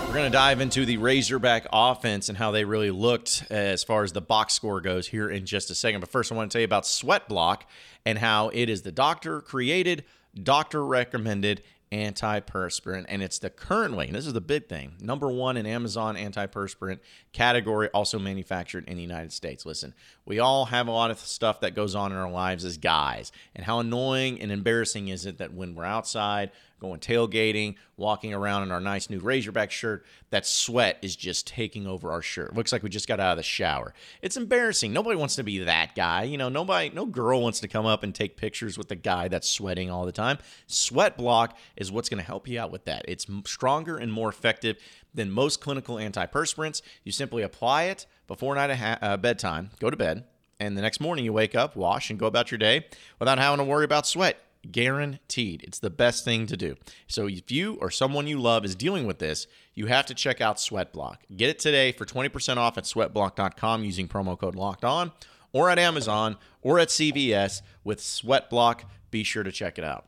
We're 0.08 0.14
going 0.14 0.30
to 0.30 0.38
dive 0.38 0.60
into 0.60 0.86
the 0.86 0.98
Razorback 0.98 1.68
offense 1.72 2.28
and 2.28 2.38
how 2.38 2.52
they 2.52 2.66
really 2.66 2.92
looked 2.92 3.46
as 3.50 3.86
far 3.86 4.04
as 4.04 4.12
the 4.12 4.20
box 4.20 4.54
score 4.54 4.82
goes 4.82 5.08
here 5.08 5.30
in 5.30 5.46
just 5.46 5.70
a 5.70 5.76
second. 5.76 6.02
But 6.02 6.10
first, 6.10 6.34
I 6.34 6.36
want 6.36 6.52
to 6.52 6.54
tell 6.54 6.60
you 6.60 6.66
about 6.66 6.86
Sweat 6.86 7.30
Block 7.30 7.66
and 8.06 8.18
how 8.18 8.50
it 8.50 8.68
is 8.68 8.82
the 8.82 8.92
doctor 8.92 9.40
created, 9.40 10.04
doctor 10.44 10.86
recommended, 10.86 11.64
antiperspirant, 11.96 13.06
and 13.08 13.24
it's 13.24 13.40
the 13.40 13.50
currently, 13.50 14.08
and 14.08 14.16
this 14.16 14.28
is 14.28 14.34
the 14.34 14.42
big 14.42 14.68
thing, 14.68 14.94
number 15.00 15.30
one 15.30 15.56
in 15.56 15.66
Amazon 15.66 16.16
antiperspirant 16.16 17.00
category, 17.32 17.90
also 17.90 18.20
manufactured 18.20 18.88
in 18.88 18.98
the 18.98 19.02
United 19.02 19.32
States. 19.32 19.66
Listen, 19.66 19.94
we 20.26 20.40
all 20.40 20.66
have 20.66 20.88
a 20.88 20.92
lot 20.92 21.12
of 21.12 21.20
stuff 21.20 21.62
that 21.62 21.76
goes 21.76 21.96
on 21.96 22.12
in 22.12 22.18
our 22.18 22.30
lives 22.30 22.66
as 22.66 22.78
guys, 22.78 23.32
and 23.56 23.66
how 23.66 23.80
annoying 23.80 24.42
and 24.42 24.52
embarrassing 24.52 25.08
is 25.08 25.26
it 25.26 25.38
that 25.38 25.54
when 25.54 25.76
we're 25.76 25.86
outside, 25.86 26.52
going 26.80 27.00
tailgating, 27.00 27.76
walking 27.98 28.34
around 28.34 28.64
in 28.64 28.72
our 28.72 28.80
nice 28.80 29.10
new 29.10 29.20
Razorback 29.20 29.72
shirt, 29.72 30.06
that 30.30 30.46
sweat 30.46 30.98
is 31.02 31.16
just 31.16 31.48
taking 31.48 31.88
over 31.88 32.12
our 32.12 32.22
shirt. 32.22 32.56
Looks 32.56 32.72
like 32.72 32.84
we 32.84 32.90
just 32.90 33.08
got 33.08 33.20
out 33.20 33.32
of 33.32 33.38
the 33.38 33.44
shower. 33.44 33.94
It's 34.22 34.38
embarrassing. 34.38 34.92
Nobody 34.92 35.16
wants 35.16 35.36
to 35.36 35.44
be 35.44 35.60
that 35.60 35.96
guy. 35.96 36.24
You 36.24 36.38
know, 36.38 36.50
nobody, 36.50 36.90
no 36.90 37.06
girl 37.06 37.42
wants 37.42 37.60
to 37.62 37.68
come 37.68 37.86
up 37.86 38.04
and 38.04 38.14
take 38.14 38.38
pictures 38.38 38.78
with 38.78 38.90
the 38.90 38.96
guy 38.96 39.28
that's 39.28 39.50
sweating 39.50 39.90
all 39.90 40.06
the 40.06 40.12
time. 40.12 40.38
Sweat 40.68 41.18
Block 41.18 41.58
is 41.76 41.92
what's 41.92 42.10
going 42.10 42.20
to 42.20 42.26
help 42.26 42.48
you 42.48 42.60
out 42.60 42.72
with 42.72 42.86
that. 42.86 43.06
It's 43.08 43.26
stronger 43.46 43.98
and 43.98 44.12
more 44.12 44.30
effective 44.30 44.78
than 45.14 45.32
most 45.32 45.62
clinical 45.62 45.96
antiperspirants. 45.96 46.82
You 47.04 47.12
simply 47.12 47.44
apply 47.44 47.84
it 47.84 48.06
before 48.28 48.56
night 48.56 48.76
ha- 48.76 49.00
uh, 49.02 49.18
bedtime, 49.18 49.72
go 49.80 49.90
to 49.90 49.98
bed, 49.98 50.26
and 50.60 50.78
the 50.78 50.82
next 50.82 51.00
morning 51.00 51.26
you 51.26 51.34
wake 51.34 51.56
up, 51.56 51.76
wash, 51.76 52.10
and 52.10 52.20
go 52.20 52.28
about 52.28 52.52
your 52.52 52.58
day 52.58 52.86
without 53.20 53.38
having 53.38 53.58
to 53.58 53.64
worry 53.64 53.86
about 53.86 54.08
sweat 54.08 54.42
guaranteed. 54.72 55.64
It's 55.64 55.80
the 55.80 55.90
best 55.90 56.26
thing 56.26 56.48
to 56.48 56.58
do. 56.58 56.76
So 57.08 57.28
if 57.28 57.52
you 57.52 57.76
or 57.82 57.90
someone 57.92 58.28
you 58.28 58.40
love 58.40 58.66
is 58.66 58.76
dealing 58.76 59.06
with 59.06 59.20
this, 59.20 59.48
you 59.74 59.88
have 59.88 60.06
to 60.08 60.14
check 60.14 60.42
out 60.42 60.58
Sweatblock. 60.58 61.18
Get 61.36 61.50
it 61.50 61.60
today 61.60 61.92
for 61.92 62.06
20% 62.06 62.58
off 62.58 62.78
at 62.78 62.86
sweatblock.com 62.86 63.84
using 63.84 64.08
promo 64.08 64.38
code 64.38 64.56
locked 64.56 64.86
on 64.86 65.12
or 65.52 65.70
at 65.70 65.80
Amazon 65.80 66.38
or 66.62 66.80
at 66.80 66.90
CVS 66.90 67.62
with 67.84 68.00
Sweatblock. 68.00 68.82
Be 69.12 69.24
sure 69.24 69.44
to 69.44 69.52
check 69.52 69.78
it 69.78 69.84
out. 69.84 70.06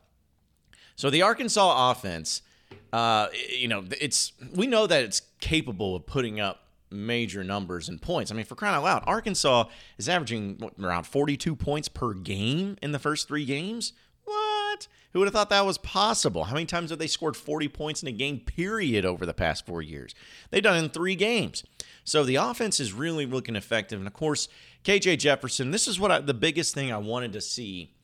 So 0.96 1.10
the 1.10 1.22
Arkansas 1.22 1.90
offense, 1.90 2.42
uh, 2.92 3.28
you 3.56 3.68
know, 3.68 3.84
it's 4.00 4.32
we 4.54 4.66
know 4.66 4.86
that 4.86 5.04
it's 5.04 5.22
capable 5.40 5.94
of 5.94 6.06
putting 6.06 6.40
up 6.40 6.64
major 6.90 7.44
numbers 7.44 7.88
and 7.88 8.00
points. 8.00 8.30
I 8.30 8.34
mean, 8.34 8.44
for 8.44 8.54
crying 8.54 8.74
out 8.74 8.82
loud, 8.82 9.04
Arkansas 9.06 9.64
is 9.98 10.08
averaging 10.08 10.70
around 10.82 11.04
42 11.04 11.54
points 11.56 11.88
per 11.88 12.14
game 12.14 12.76
in 12.82 12.92
the 12.92 12.98
first 12.98 13.28
three 13.28 13.44
games. 13.44 13.92
Who 15.12 15.20
would 15.20 15.26
have 15.26 15.34
thought 15.34 15.50
that 15.50 15.64
was 15.64 15.78
possible? 15.78 16.44
How 16.44 16.54
many 16.54 16.66
times 16.66 16.90
have 16.90 16.98
they 16.98 17.06
scored 17.06 17.36
40 17.36 17.68
points 17.68 18.02
in 18.02 18.08
a 18.08 18.12
game, 18.12 18.40
period, 18.40 19.04
over 19.04 19.24
the 19.24 19.34
past 19.34 19.64
four 19.64 19.80
years? 19.80 20.14
They've 20.50 20.62
done 20.62 20.76
it 20.76 20.84
in 20.84 20.90
three 20.90 21.16
games. 21.16 21.64
So 22.04 22.24
the 22.24 22.36
offense 22.36 22.78
is 22.78 22.92
really 22.92 23.26
looking 23.26 23.56
effective. 23.56 23.98
And 23.98 24.06
of 24.06 24.12
course, 24.12 24.48
KJ 24.84 25.18
Jefferson, 25.18 25.70
this 25.70 25.88
is 25.88 25.98
what 25.98 26.10
I, 26.10 26.20
the 26.20 26.34
biggest 26.34 26.74
thing 26.74 26.92
I 26.92 26.98
wanted 26.98 27.32
to 27.32 27.40
see 27.40 27.94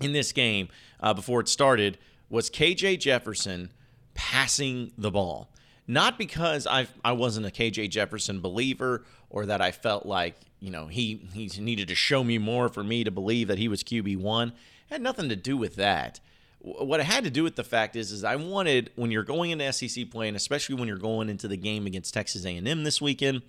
in 0.00 0.12
this 0.12 0.32
game 0.32 0.68
uh, 1.00 1.14
before 1.14 1.40
it 1.40 1.48
started 1.48 1.98
was 2.30 2.48
KJ 2.48 3.00
Jefferson 3.00 3.70
passing 4.14 4.92
the 4.96 5.10
ball. 5.10 5.52
Not 5.86 6.18
because 6.18 6.66
I 6.66 6.86
I 7.04 7.12
wasn't 7.12 7.46
a 7.46 7.50
KJ 7.50 7.90
Jefferson 7.90 8.40
believer 8.40 9.04
or 9.28 9.46
that 9.46 9.60
I 9.60 9.72
felt 9.72 10.06
like 10.06 10.36
you 10.60 10.70
know 10.70 10.86
he 10.86 11.28
he 11.32 11.50
needed 11.60 11.88
to 11.88 11.94
show 11.94 12.22
me 12.22 12.38
more 12.38 12.68
for 12.68 12.84
me 12.84 13.02
to 13.02 13.10
believe 13.10 13.48
that 13.48 13.58
he 13.58 13.66
was 13.66 13.82
QB 13.82 14.18
one. 14.18 14.52
had 14.88 15.02
nothing 15.02 15.28
to 15.30 15.36
do 15.36 15.56
with 15.56 15.76
that. 15.76 16.20
What 16.62 17.00
it 17.00 17.04
had 17.04 17.24
to 17.24 17.30
do 17.30 17.42
with 17.42 17.56
the 17.56 17.64
fact 17.64 17.96
is, 17.96 18.12
is 18.12 18.22
I 18.22 18.36
wanted 18.36 18.90
when 18.94 19.10
you're 19.10 19.24
going 19.24 19.50
into 19.50 19.72
SEC 19.72 20.10
play, 20.10 20.28
and 20.28 20.36
especially 20.36 20.74
when 20.74 20.88
you're 20.88 20.98
going 20.98 21.28
into 21.28 21.48
the 21.48 21.56
game 21.56 21.86
against 21.86 22.12
Texas 22.12 22.44
A&M 22.44 22.84
this 22.84 23.00
weekend, 23.00 23.42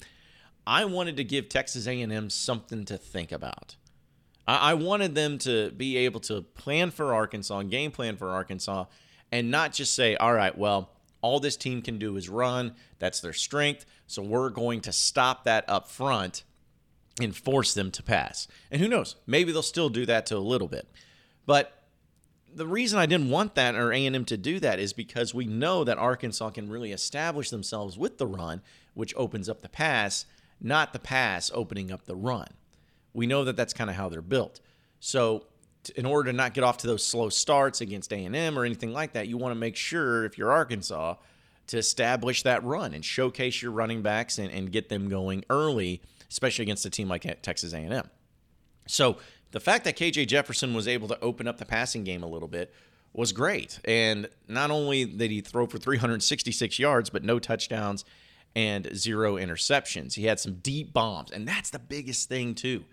I 0.65 0.86
wanted 0.86 1.18
to 1.18 1.24
give 1.24 1.50
Texas 1.50 1.88
A&M 1.88 2.30
something 2.30 2.86
to 2.86 2.98
think 2.98 3.32
about. 3.32 3.75
I 4.48 4.74
wanted 4.74 5.15
them 5.15 5.38
to 5.39 5.72
be 5.72 5.98
able 5.98 6.20
to 6.22 6.41
plan 6.41 6.91
for 6.91 7.13
Arkansas 7.13 7.60
and 7.60 7.72
game 7.72 7.91
plan 7.91 8.18
for 8.18 8.32
Arkansas 8.32 8.86
and 9.32 9.51
not 9.51 9.72
just 9.72 9.94
say, 9.94 10.15
all 10.15 10.34
right, 10.34 10.58
well, 10.58 10.89
all 11.22 11.39
this 11.39 11.56
team 11.56 11.82
can 11.82 12.00
do 12.00 12.18
is 12.18 12.27
run. 12.27 12.74
That's 13.00 13.22
their 13.22 13.34
strength. 13.34 13.86
So 14.08 14.22
we're 14.22 14.50
going 14.50 14.82
to 14.82 14.91
stop 14.91 15.44
that 15.46 15.63
up 15.70 15.89
front 15.89 16.44
and 17.22 17.36
force 17.36 17.74
them 17.74 17.91
to 17.91 18.03
pass. 18.03 18.48
And 18.72 18.82
who 18.82 18.88
knows? 18.88 19.15
Maybe 19.27 19.51
they'll 19.51 19.62
still 19.62 19.89
do 19.89 20.06
that 20.08 20.25
to 20.27 20.38
a 20.38 20.39
little 20.39 20.68
bit. 20.68 20.88
But 21.46 21.81
the 22.53 22.67
reason 22.67 23.00
I 23.00 23.05
didn't 23.05 23.29
want 23.29 23.55
that 23.55 23.75
or 23.75 23.91
A&M 23.91 24.25
to 24.25 24.38
do 24.38 24.60
that 24.60 24.79
is 24.79 24.93
because 24.93 25.34
we 25.34 25.46
know 25.46 25.84
that 25.84 25.98
Arkansas 25.98 26.51
can 26.51 26.70
really 26.70 26.91
establish 26.91 27.50
themselves 27.50 27.98
with 27.98 28.17
the 28.17 28.27
run, 28.27 28.62
which 28.93 29.13
opens 29.15 29.50
up 29.50 29.62
the 29.62 29.70
pass, 29.70 30.25
not 30.60 30.93
the 30.93 31.00
pass 31.00 31.51
opening 31.53 31.91
up 31.91 32.05
the 32.05 32.15
run. 32.15 32.48
We 33.13 33.27
know 33.27 33.43
that 33.46 33.55
that's 33.55 33.74
kind 33.74 33.89
of 33.89 33.96
how 33.96 34.10
they're 34.10 34.22
built. 34.22 34.60
So 35.00 35.46
in 35.96 36.05
order 36.05 36.31
to 36.31 36.38
not 36.38 36.53
get 36.53 36.63
off 36.63 36.77
to 36.77 36.88
those 36.88 37.05
slow 37.05 37.29
starts 37.29 37.81
against 37.81 38.13
A&M 38.13 38.58
or 38.58 38.65
anything 38.65 38.93
like 38.93 39.13
that, 39.13 39.27
you 39.27 39.38
want 39.38 39.53
to 39.53 39.60
make 39.60 39.75
sure 39.75 40.25
if 40.25 40.38
you're 40.38 40.51
Arkansas 40.51 41.15
to 41.67 41.77
establish 41.77 42.43
that 42.43 42.63
run 42.63 42.93
and 42.93 43.03
showcase 43.03 43.62
your 43.62 43.72
running 43.72 44.01
backs 44.01 44.38
and, 44.38 44.51
and 44.51 44.72
get 44.72 44.89
them 44.89 45.10
going 45.10 45.43
early, 45.50 46.01
especially 46.29 46.63
against 46.63 46.86
a 46.86 46.89
team 46.89 47.08
like 47.08 47.41
Texas 47.41 47.74
A&M. 47.74 48.10
So 48.88 49.17
the 49.51 49.60
fact 49.60 49.84
that 49.86 49.98
KJ 49.98 50.27
Jefferson 50.27 50.74
was 50.74 50.88
able 50.88 51.08
to 51.08 51.20
open 51.22 51.48
up 51.48 51.58
the 51.58 51.65
passing 51.65 52.03
game 52.03 52.24
a 52.24 52.27
little 52.27 52.48
bit 52.48 52.74
was 53.13 53.34
great. 53.34 53.79
And 53.84 54.29
not 54.48 54.72
only 54.72 55.05
did 55.05 55.31
he 55.31 55.41
throw 55.41 55.67
for 55.67 55.77
366 55.77 56.79
yards, 56.79 57.10
but 57.10 57.24
no 57.24 57.39
touchdowns 57.39 58.05
and 58.55 58.89
zero 58.96 59.36
interceptions. 59.36 60.13
He 60.15 60.25
had 60.25 60.39
some 60.39 60.55
deep 60.55 60.93
bombs, 60.93 61.31
and 61.31 61.48
that's 61.48 61.70
the 61.70 61.79
biggest 61.79 62.29
thing 62.29 62.55
too 62.55 62.86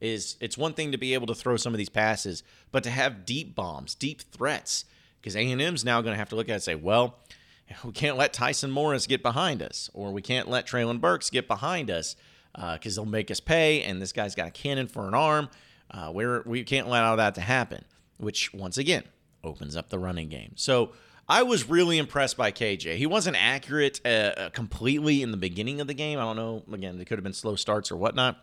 is 0.00 0.36
it's 0.40 0.58
one 0.58 0.74
thing 0.74 0.92
to 0.92 0.98
be 0.98 1.14
able 1.14 1.26
to 1.26 1.34
throw 1.34 1.56
some 1.56 1.72
of 1.72 1.78
these 1.78 1.88
passes, 1.88 2.42
but 2.70 2.82
to 2.84 2.90
have 2.90 3.24
deep 3.24 3.54
bombs, 3.54 3.94
deep 3.94 4.20
threats, 4.20 4.84
because 5.20 5.34
A&M's 5.34 5.84
now 5.84 6.00
going 6.00 6.12
to 6.12 6.18
have 6.18 6.28
to 6.28 6.36
look 6.36 6.48
at 6.48 6.52
it 6.52 6.54
and 6.54 6.62
say, 6.62 6.74
well, 6.74 7.16
we 7.84 7.92
can't 7.92 8.16
let 8.16 8.32
Tyson 8.32 8.70
Morris 8.70 9.06
get 9.06 9.22
behind 9.22 9.62
us, 9.62 9.90
or 9.94 10.12
we 10.12 10.22
can't 10.22 10.48
let 10.48 10.66
Treylon 10.66 11.00
Burks 11.00 11.30
get 11.30 11.48
behind 11.48 11.90
us 11.90 12.16
because 12.54 12.98
uh, 12.98 13.02
they'll 13.02 13.10
make 13.10 13.30
us 13.30 13.40
pay, 13.40 13.82
and 13.82 14.00
this 14.00 14.12
guy's 14.12 14.34
got 14.34 14.48
a 14.48 14.50
cannon 14.50 14.86
for 14.86 15.06
an 15.08 15.14
arm. 15.14 15.48
Uh, 15.90 16.10
we're, 16.12 16.42
we 16.42 16.64
can't 16.64 16.86
allow 16.86 17.16
that 17.16 17.34
to 17.36 17.40
happen, 17.40 17.84
which 18.18 18.52
once 18.52 18.78
again 18.78 19.04
opens 19.44 19.76
up 19.76 19.88
the 19.88 19.98
running 19.98 20.28
game. 20.28 20.52
So 20.56 20.92
I 21.28 21.42
was 21.42 21.68
really 21.68 21.98
impressed 21.98 22.36
by 22.36 22.52
KJ. 22.52 22.96
He 22.96 23.06
wasn't 23.06 23.36
accurate 23.36 24.00
uh, 24.04 24.08
uh, 24.08 24.50
completely 24.50 25.22
in 25.22 25.30
the 25.30 25.36
beginning 25.36 25.80
of 25.80 25.86
the 25.86 25.94
game. 25.94 26.18
I 26.18 26.22
don't 26.22 26.36
know. 26.36 26.62
Again, 26.72 27.00
it 27.00 27.06
could 27.06 27.18
have 27.18 27.24
been 27.24 27.32
slow 27.32 27.56
starts 27.56 27.90
or 27.90 27.96
whatnot. 27.96 28.38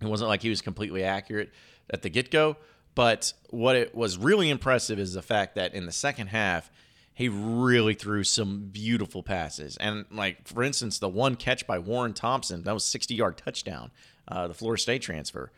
It 0.00 0.06
wasn't 0.06 0.28
like 0.28 0.42
he 0.42 0.50
was 0.50 0.60
completely 0.60 1.02
accurate 1.02 1.50
at 1.90 2.02
the 2.02 2.10
get 2.10 2.30
go. 2.30 2.56
But 2.94 3.32
what 3.50 3.74
it 3.74 3.94
was 3.94 4.16
really 4.16 4.48
impressive 4.48 4.98
is 4.98 5.14
the 5.14 5.22
fact 5.22 5.56
that 5.56 5.74
in 5.74 5.86
the 5.86 5.92
second 5.92 6.28
half, 6.28 6.70
he 7.12 7.28
really 7.28 7.94
threw 7.94 8.22
some 8.22 8.68
beautiful 8.72 9.22
passes. 9.22 9.76
And 9.78 10.04
like 10.10 10.46
for 10.46 10.62
instance, 10.62 10.98
the 10.98 11.08
one 11.08 11.34
catch 11.36 11.66
by 11.66 11.78
Warren 11.78 12.12
Thompson 12.12 12.62
that 12.62 12.74
was 12.74 12.84
60 12.84 13.14
yard 13.14 13.38
touchdown, 13.38 13.90
uh, 14.28 14.48
the 14.48 14.54
Florida 14.54 14.80
State 14.80 15.02
transfer. 15.02 15.50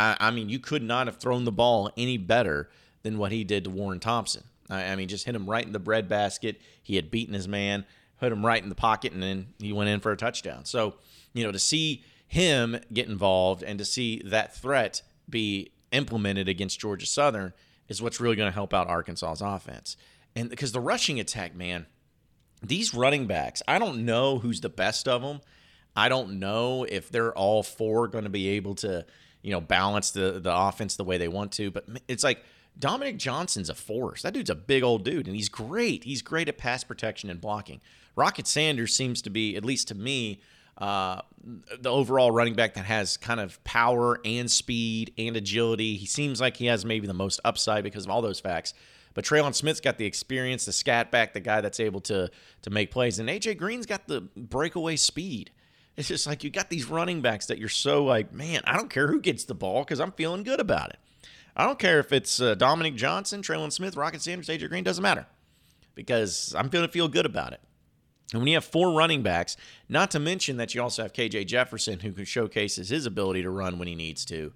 I, 0.00 0.16
I, 0.28 0.30
mean, 0.30 0.48
you 0.48 0.58
could 0.58 0.82
not 0.82 1.06
have 1.06 1.16
thrown 1.16 1.44
the 1.44 1.52
ball 1.52 1.90
any 1.96 2.16
better 2.16 2.70
than 3.02 3.18
what 3.18 3.32
he 3.32 3.44
did 3.44 3.64
to 3.64 3.70
Warren 3.70 4.00
Thompson. 4.00 4.44
I, 4.68 4.84
I 4.84 4.96
mean, 4.96 5.08
just 5.08 5.26
hit 5.26 5.34
him 5.34 5.48
right 5.48 5.64
in 5.64 5.72
the 5.72 5.78
breadbasket. 5.78 6.60
He 6.82 6.96
had 6.96 7.10
beaten 7.10 7.34
his 7.34 7.48
man, 7.48 7.84
hit 8.20 8.32
him 8.32 8.44
right 8.44 8.62
in 8.62 8.68
the 8.68 8.74
pocket, 8.74 9.12
and 9.12 9.22
then 9.22 9.48
he 9.58 9.72
went 9.72 9.90
in 9.90 10.00
for 10.00 10.12
a 10.12 10.16
touchdown. 10.16 10.64
So 10.64 10.94
you 11.32 11.44
know 11.44 11.52
to 11.52 11.58
see 11.58 12.04
him 12.26 12.78
get 12.92 13.08
involved 13.08 13.62
and 13.62 13.78
to 13.78 13.84
see 13.84 14.22
that 14.24 14.54
threat 14.54 15.02
be 15.28 15.72
implemented 15.92 16.48
against 16.48 16.80
Georgia 16.80 17.06
Southern 17.06 17.52
is 17.88 18.00
what's 18.00 18.20
really 18.20 18.36
going 18.36 18.48
to 18.48 18.54
help 18.54 18.72
out 18.72 18.88
Arkansas's 18.88 19.40
offense. 19.40 19.96
And 20.36 20.48
because 20.48 20.70
the 20.70 20.80
rushing 20.80 21.18
attack, 21.18 21.56
man, 21.56 21.86
these 22.62 22.94
running 22.94 23.26
backs, 23.26 23.62
I 23.66 23.80
don't 23.80 24.04
know 24.04 24.38
who's 24.38 24.60
the 24.60 24.68
best 24.68 25.08
of 25.08 25.22
them. 25.22 25.40
I 25.96 26.08
don't 26.08 26.38
know 26.38 26.84
if 26.84 27.10
they're 27.10 27.36
all 27.36 27.64
four 27.64 28.06
going 28.06 28.24
to 28.24 28.30
be 28.30 28.50
able 28.50 28.76
to, 28.76 29.04
you 29.42 29.50
know, 29.52 29.60
balance 29.60 30.10
the 30.10 30.40
the 30.40 30.54
offense 30.54 30.96
the 30.96 31.04
way 31.04 31.18
they 31.18 31.28
want 31.28 31.52
to. 31.52 31.70
But 31.70 31.86
it's 32.08 32.24
like 32.24 32.44
Dominique 32.78 33.18
Johnson's 33.18 33.68
a 33.68 33.74
force. 33.74 34.22
That 34.22 34.34
dude's 34.34 34.50
a 34.50 34.54
big 34.54 34.82
old 34.82 35.04
dude, 35.04 35.26
and 35.26 35.36
he's 35.36 35.48
great. 35.48 36.04
He's 36.04 36.22
great 36.22 36.48
at 36.48 36.58
pass 36.58 36.84
protection 36.84 37.30
and 37.30 37.40
blocking. 37.40 37.80
Rocket 38.16 38.46
Sanders 38.46 38.94
seems 38.94 39.22
to 39.22 39.30
be, 39.30 39.56
at 39.56 39.64
least 39.64 39.88
to 39.88 39.94
me, 39.94 40.40
uh, 40.78 41.20
the 41.78 41.90
overall 41.90 42.30
running 42.30 42.54
back 42.54 42.74
that 42.74 42.84
has 42.84 43.16
kind 43.16 43.40
of 43.40 43.62
power 43.64 44.20
and 44.24 44.50
speed 44.50 45.12
and 45.18 45.36
agility. 45.36 45.96
He 45.96 46.06
seems 46.06 46.40
like 46.40 46.56
he 46.56 46.66
has 46.66 46.84
maybe 46.84 47.06
the 47.06 47.14
most 47.14 47.40
upside 47.44 47.84
because 47.84 48.04
of 48.04 48.10
all 48.10 48.22
those 48.22 48.40
facts. 48.40 48.74
But 49.12 49.24
Trelon 49.24 49.54
Smith's 49.54 49.80
got 49.80 49.98
the 49.98 50.06
experience, 50.06 50.64
the 50.64 50.72
scat 50.72 51.10
back, 51.10 51.34
the 51.34 51.40
guy 51.40 51.60
that's 51.60 51.80
able 51.80 52.00
to 52.02 52.30
to 52.62 52.70
make 52.70 52.90
plays, 52.90 53.18
and 53.18 53.28
AJ 53.28 53.58
Green's 53.58 53.86
got 53.86 54.06
the 54.06 54.20
breakaway 54.20 54.96
speed. 54.96 55.50
It's 56.00 56.08
just 56.08 56.26
like 56.26 56.42
you 56.42 56.50
got 56.50 56.70
these 56.70 56.86
running 56.86 57.20
backs 57.20 57.46
that 57.46 57.58
you're 57.58 57.68
so 57.68 58.04
like, 58.04 58.32
man, 58.32 58.62
I 58.64 58.76
don't 58.76 58.90
care 58.90 59.06
who 59.06 59.20
gets 59.20 59.44
the 59.44 59.54
ball 59.54 59.84
because 59.84 60.00
I'm 60.00 60.12
feeling 60.12 60.42
good 60.42 60.58
about 60.58 60.90
it. 60.90 60.98
I 61.54 61.66
don't 61.66 61.78
care 61.78 62.00
if 62.00 62.12
it's 62.12 62.40
uh, 62.40 62.54
Dominique 62.54 62.96
Johnson, 62.96 63.42
Trelon 63.42 63.70
Smith, 63.70 63.96
Rocket 63.96 64.22
Sanders, 64.22 64.48
AJ 64.48 64.70
Green, 64.70 64.82
doesn't 64.82 65.02
matter 65.02 65.26
because 65.94 66.54
I'm 66.56 66.68
going 66.68 66.86
to 66.86 66.90
feel 66.90 67.06
good 67.06 67.26
about 67.26 67.52
it. 67.52 67.60
And 68.32 68.40
when 68.40 68.48
you 68.48 68.54
have 68.54 68.64
four 68.64 68.92
running 68.92 69.22
backs, 69.22 69.56
not 69.88 70.10
to 70.12 70.18
mention 70.18 70.56
that 70.56 70.74
you 70.74 70.82
also 70.82 71.02
have 71.02 71.12
KJ 71.12 71.46
Jefferson 71.46 72.00
who 72.00 72.12
can 72.12 72.24
showcases 72.24 72.88
his 72.88 73.04
ability 73.04 73.42
to 73.42 73.50
run 73.50 73.78
when 73.78 73.88
he 73.88 73.94
needs 73.94 74.24
to, 74.26 74.52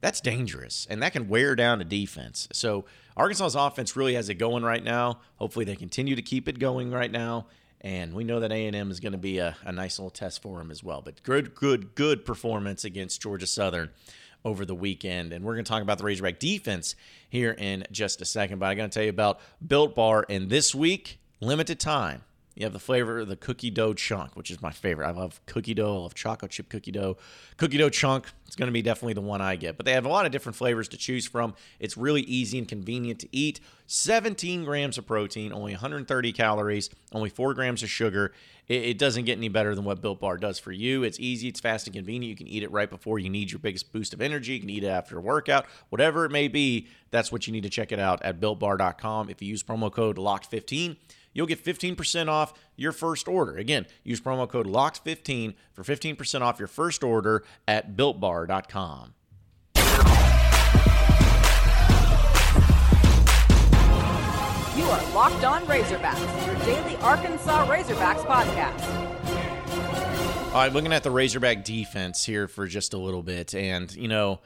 that's 0.00 0.20
dangerous 0.20 0.86
and 0.90 1.02
that 1.02 1.12
can 1.12 1.28
wear 1.28 1.54
down 1.54 1.80
a 1.80 1.84
defense. 1.84 2.46
So 2.52 2.84
Arkansas's 3.16 3.54
offense 3.54 3.96
really 3.96 4.14
has 4.14 4.28
it 4.28 4.34
going 4.34 4.64
right 4.64 4.84
now. 4.84 5.20
Hopefully 5.36 5.64
they 5.64 5.76
continue 5.76 6.16
to 6.16 6.22
keep 6.22 6.48
it 6.48 6.58
going 6.58 6.90
right 6.90 7.10
now. 7.10 7.46
And 7.84 8.14
we 8.14 8.24
know 8.24 8.40
that 8.40 8.50
A&M 8.50 8.90
is 8.90 8.98
going 8.98 9.12
to 9.12 9.18
be 9.18 9.38
a, 9.38 9.54
a 9.62 9.70
nice 9.70 9.98
little 9.98 10.10
test 10.10 10.40
for 10.40 10.56
them 10.56 10.70
as 10.70 10.82
well. 10.82 11.02
But 11.02 11.22
good, 11.22 11.54
good, 11.54 11.94
good 11.94 12.24
performance 12.24 12.82
against 12.82 13.20
Georgia 13.20 13.46
Southern 13.46 13.90
over 14.42 14.64
the 14.64 14.74
weekend. 14.74 15.34
And 15.34 15.44
we're 15.44 15.52
going 15.52 15.66
to 15.66 15.68
talk 15.68 15.82
about 15.82 15.98
the 15.98 16.04
Razorback 16.04 16.38
defense 16.38 16.96
here 17.28 17.52
in 17.52 17.84
just 17.92 18.22
a 18.22 18.24
second. 18.24 18.58
But 18.58 18.66
I'm 18.66 18.78
going 18.78 18.88
to 18.88 18.94
tell 18.94 19.04
you 19.04 19.10
about 19.10 19.38
Built 19.64 19.94
Bar. 19.94 20.24
And 20.30 20.48
this 20.48 20.74
week, 20.74 21.18
limited 21.40 21.78
time, 21.78 22.22
you 22.54 22.64
have 22.64 22.72
the 22.72 22.78
flavor 22.78 23.20
of 23.20 23.28
the 23.28 23.36
cookie 23.36 23.70
dough 23.70 23.94
chunk, 23.94 24.36
which 24.36 24.50
is 24.50 24.62
my 24.62 24.70
favorite. 24.70 25.08
I 25.08 25.10
love 25.10 25.40
cookie 25.46 25.74
dough. 25.74 25.98
I 25.98 26.02
love 26.02 26.14
chocolate 26.14 26.52
chip 26.52 26.68
cookie 26.68 26.92
dough. 26.92 27.16
Cookie 27.56 27.78
dough 27.78 27.90
chunk 27.90 28.26
is 28.48 28.54
going 28.54 28.68
to 28.68 28.72
be 28.72 28.82
definitely 28.82 29.14
the 29.14 29.20
one 29.20 29.40
I 29.40 29.56
get. 29.56 29.76
But 29.76 29.86
they 29.86 29.92
have 29.92 30.04
a 30.04 30.08
lot 30.08 30.24
of 30.24 30.30
different 30.30 30.54
flavors 30.54 30.88
to 30.88 30.96
choose 30.96 31.26
from. 31.26 31.54
It's 31.80 31.96
really 31.96 32.22
easy 32.22 32.58
and 32.58 32.68
convenient 32.68 33.18
to 33.20 33.28
eat. 33.32 33.58
17 33.86 34.64
grams 34.64 34.98
of 34.98 35.06
protein, 35.06 35.52
only 35.52 35.72
130 35.72 36.32
calories, 36.32 36.90
only 37.12 37.28
4 37.28 37.54
grams 37.54 37.82
of 37.82 37.90
sugar. 37.90 38.32
It, 38.68 38.82
it 38.84 38.98
doesn't 38.98 39.24
get 39.24 39.36
any 39.36 39.48
better 39.48 39.74
than 39.74 39.84
what 39.84 40.00
Built 40.00 40.20
Bar 40.20 40.38
does 40.38 40.58
for 40.58 40.72
you. 40.72 41.02
It's 41.02 41.18
easy, 41.20 41.48
it's 41.48 41.60
fast 41.60 41.86
and 41.86 41.94
convenient. 41.94 42.30
You 42.30 42.36
can 42.36 42.46
eat 42.46 42.62
it 42.62 42.70
right 42.70 42.88
before 42.88 43.18
you 43.18 43.28
need 43.28 43.50
your 43.50 43.58
biggest 43.58 43.92
boost 43.92 44.14
of 44.14 44.22
energy. 44.22 44.54
You 44.54 44.60
can 44.60 44.70
eat 44.70 44.84
it 44.84 44.88
after 44.88 45.18
a 45.18 45.20
workout. 45.20 45.66
Whatever 45.88 46.24
it 46.24 46.30
may 46.30 46.48
be, 46.48 46.86
that's 47.10 47.32
what 47.32 47.46
you 47.46 47.52
need 47.52 47.64
to 47.64 47.70
check 47.70 47.92
it 47.92 47.98
out 47.98 48.22
at 48.22 48.40
builtbar.com. 48.40 49.28
If 49.28 49.42
you 49.42 49.48
use 49.48 49.62
promo 49.62 49.92
code 49.92 50.16
LOCKED15, 50.16 50.96
you'll 51.34 51.46
get 51.46 51.62
15% 51.62 52.28
off 52.28 52.54
your 52.76 52.92
first 52.92 53.28
order. 53.28 53.56
Again, 53.56 53.86
use 54.02 54.20
promo 54.20 54.48
code 54.48 54.66
LOCKS15 54.66 55.54
for 55.74 55.84
15% 55.84 56.40
off 56.40 56.58
your 56.58 56.68
first 56.68 57.04
order 57.04 57.44
at 57.68 57.94
builtbar.com. 57.94 59.14
You 64.76 64.84
are 64.90 65.14
Locked 65.14 65.44
On 65.44 65.62
Razorbacks, 65.66 66.46
your 66.46 66.56
daily 66.64 66.96
Arkansas 66.96 67.66
Razorbacks 67.66 68.24
podcast. 68.24 69.14
All 70.48 70.60
right, 70.60 70.72
looking 70.72 70.92
at 70.92 71.02
the 71.02 71.10
Razorback 71.10 71.64
defense 71.64 72.24
here 72.24 72.46
for 72.46 72.66
just 72.66 72.94
a 72.94 72.98
little 72.98 73.22
bit. 73.22 73.54
And, 73.54 73.92
you 73.94 74.06
know, 74.06 74.40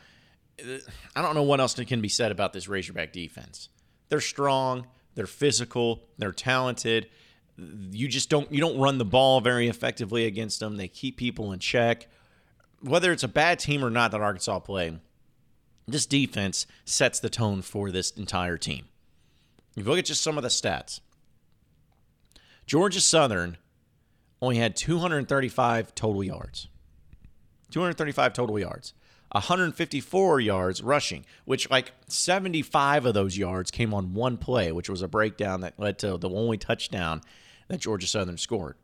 I 1.14 1.22
don't 1.22 1.34
know 1.34 1.42
what 1.42 1.60
else 1.60 1.74
can 1.74 2.00
be 2.00 2.08
said 2.08 2.32
about 2.32 2.52
this 2.52 2.66
Razorback 2.66 3.12
defense. 3.12 3.68
They're 4.08 4.20
strong. 4.20 4.86
They're 5.18 5.26
physical, 5.26 6.04
they're 6.16 6.30
talented. 6.30 7.08
You 7.56 8.06
just 8.06 8.30
don't 8.30 8.52
you 8.52 8.60
don't 8.60 8.78
run 8.78 8.98
the 8.98 9.04
ball 9.04 9.40
very 9.40 9.66
effectively 9.66 10.26
against 10.26 10.60
them. 10.60 10.76
They 10.76 10.86
keep 10.86 11.16
people 11.16 11.50
in 11.50 11.58
check. 11.58 12.06
Whether 12.82 13.10
it's 13.10 13.24
a 13.24 13.28
bad 13.28 13.58
team 13.58 13.84
or 13.84 13.90
not 13.90 14.12
that 14.12 14.20
Arkansas 14.20 14.60
play, 14.60 14.96
this 15.88 16.06
defense 16.06 16.68
sets 16.84 17.18
the 17.18 17.28
tone 17.28 17.62
for 17.62 17.90
this 17.90 18.12
entire 18.12 18.56
team. 18.56 18.84
If 19.76 19.86
you 19.86 19.90
look 19.90 19.98
at 19.98 20.04
just 20.04 20.22
some 20.22 20.38
of 20.38 20.44
the 20.44 20.50
stats, 20.50 21.00
Georgia 22.64 23.00
Southern 23.00 23.56
only 24.40 24.58
had 24.58 24.76
235 24.76 25.96
total 25.96 26.22
yards. 26.22 26.68
235 27.72 28.32
total 28.34 28.56
yards. 28.56 28.94
154 29.30 30.40
yards 30.40 30.82
rushing, 30.82 31.24
which 31.44 31.68
like 31.70 31.92
75 32.06 33.06
of 33.06 33.14
those 33.14 33.36
yards 33.36 33.70
came 33.70 33.92
on 33.92 34.14
one 34.14 34.38
play, 34.38 34.72
which 34.72 34.88
was 34.88 35.02
a 35.02 35.08
breakdown 35.08 35.60
that 35.60 35.78
led 35.78 35.98
to 35.98 36.16
the 36.16 36.30
only 36.30 36.56
touchdown 36.56 37.20
that 37.68 37.80
Georgia 37.80 38.06
Southern 38.06 38.38
scored. 38.38 38.76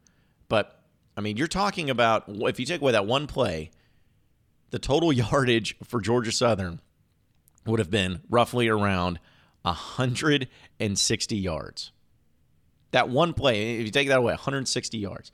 But 0.49 0.79
I 1.17 1.21
mean, 1.21 1.37
you're 1.37 1.47
talking 1.47 1.89
about 1.89 2.25
if 2.29 2.61
you 2.61 2.67
take 2.67 2.81
away 2.81 2.93
that 2.93 3.07
one 3.07 3.27
play, 3.27 3.71
the 4.71 4.79
total 4.79 5.13
yardage 5.13 5.77
for 5.83 6.01
Georgia 6.01 6.33
Southern 6.33 6.81
would 7.67 7.79
have 7.79 7.91
been 7.91 8.21
roughly 8.29 8.69
around 8.69 9.19
160 9.63 11.37
yards. 11.37 11.93
That 12.91 13.09
one 13.09 13.33
play, 13.33 13.77
if 13.77 13.87
you 13.87 13.91
take 13.91 14.09
that 14.09 14.19
away, 14.19 14.33
160 14.33 14.99
yards. 14.99 15.33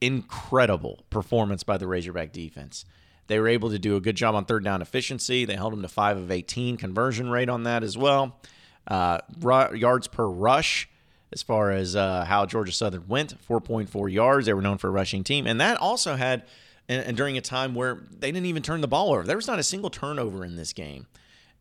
Incredible 0.00 1.04
performance 1.08 1.62
by 1.62 1.78
the 1.78 1.86
Razorback 1.86 2.32
defense. 2.32 2.84
They 3.26 3.38
were 3.38 3.48
able 3.48 3.70
to 3.70 3.78
do 3.78 3.96
a 3.96 4.00
good 4.00 4.16
job 4.16 4.34
on 4.34 4.44
third 4.44 4.64
down 4.64 4.82
efficiency. 4.82 5.44
They 5.44 5.54
held 5.54 5.72
them 5.72 5.82
to 5.82 5.88
5 5.88 6.16
of 6.18 6.30
18 6.30 6.76
conversion 6.76 7.30
rate 7.30 7.48
on 7.48 7.64
that 7.64 7.82
as 7.82 7.96
well. 7.96 8.38
Uh, 8.86 9.18
yards 9.40 10.08
per 10.08 10.26
rush, 10.26 10.88
as 11.32 11.42
far 11.42 11.70
as 11.70 11.96
uh, 11.96 12.24
how 12.24 12.46
Georgia 12.46 12.72
Southern 12.72 13.06
went, 13.08 13.34
4.4 13.48 14.12
yards. 14.12 14.46
They 14.46 14.54
were 14.54 14.62
known 14.62 14.78
for 14.78 14.88
a 14.88 14.90
rushing 14.90 15.24
team. 15.24 15.46
And 15.46 15.60
that 15.60 15.78
also 15.78 16.16
had, 16.16 16.44
and, 16.88 17.04
and 17.06 17.16
during 17.16 17.38
a 17.38 17.40
time 17.40 17.74
where 17.74 18.02
they 18.10 18.32
didn't 18.32 18.46
even 18.46 18.62
turn 18.62 18.80
the 18.80 18.88
ball 18.88 19.12
over, 19.12 19.22
there 19.22 19.36
was 19.36 19.46
not 19.46 19.58
a 19.58 19.62
single 19.62 19.90
turnover 19.90 20.44
in 20.44 20.56
this 20.56 20.72
game. 20.72 21.06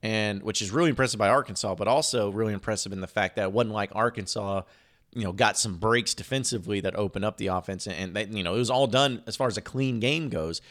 And 0.03 0.41
which 0.41 0.63
is 0.63 0.71
really 0.71 0.89
impressive 0.89 1.19
by 1.19 1.29
Arkansas, 1.29 1.75
but 1.75 1.87
also 1.87 2.31
really 2.31 2.53
impressive 2.53 2.91
in 2.91 3.01
the 3.01 3.07
fact 3.07 3.35
that 3.35 3.43
it 3.43 3.51
wasn't 3.51 3.75
like 3.75 3.91
Arkansas 3.93 4.63
you 5.13 5.23
know, 5.23 5.33
got 5.33 5.57
some 5.57 5.77
breaks 5.77 6.13
defensively 6.13 6.79
that 6.81 6.95
opened 6.95 7.25
up 7.25 7.37
the 7.37 7.47
offense, 7.47 7.85
and 7.85 8.15
that 8.15 8.31
you 8.31 8.43
know 8.43 8.55
it 8.55 8.59
was 8.59 8.69
all 8.69 8.87
done 8.87 9.21
as 9.27 9.35
far 9.35 9.47
as 9.47 9.57
a 9.57 9.61
clean 9.61 9.99
game 9.99 10.29
goes. 10.29 10.61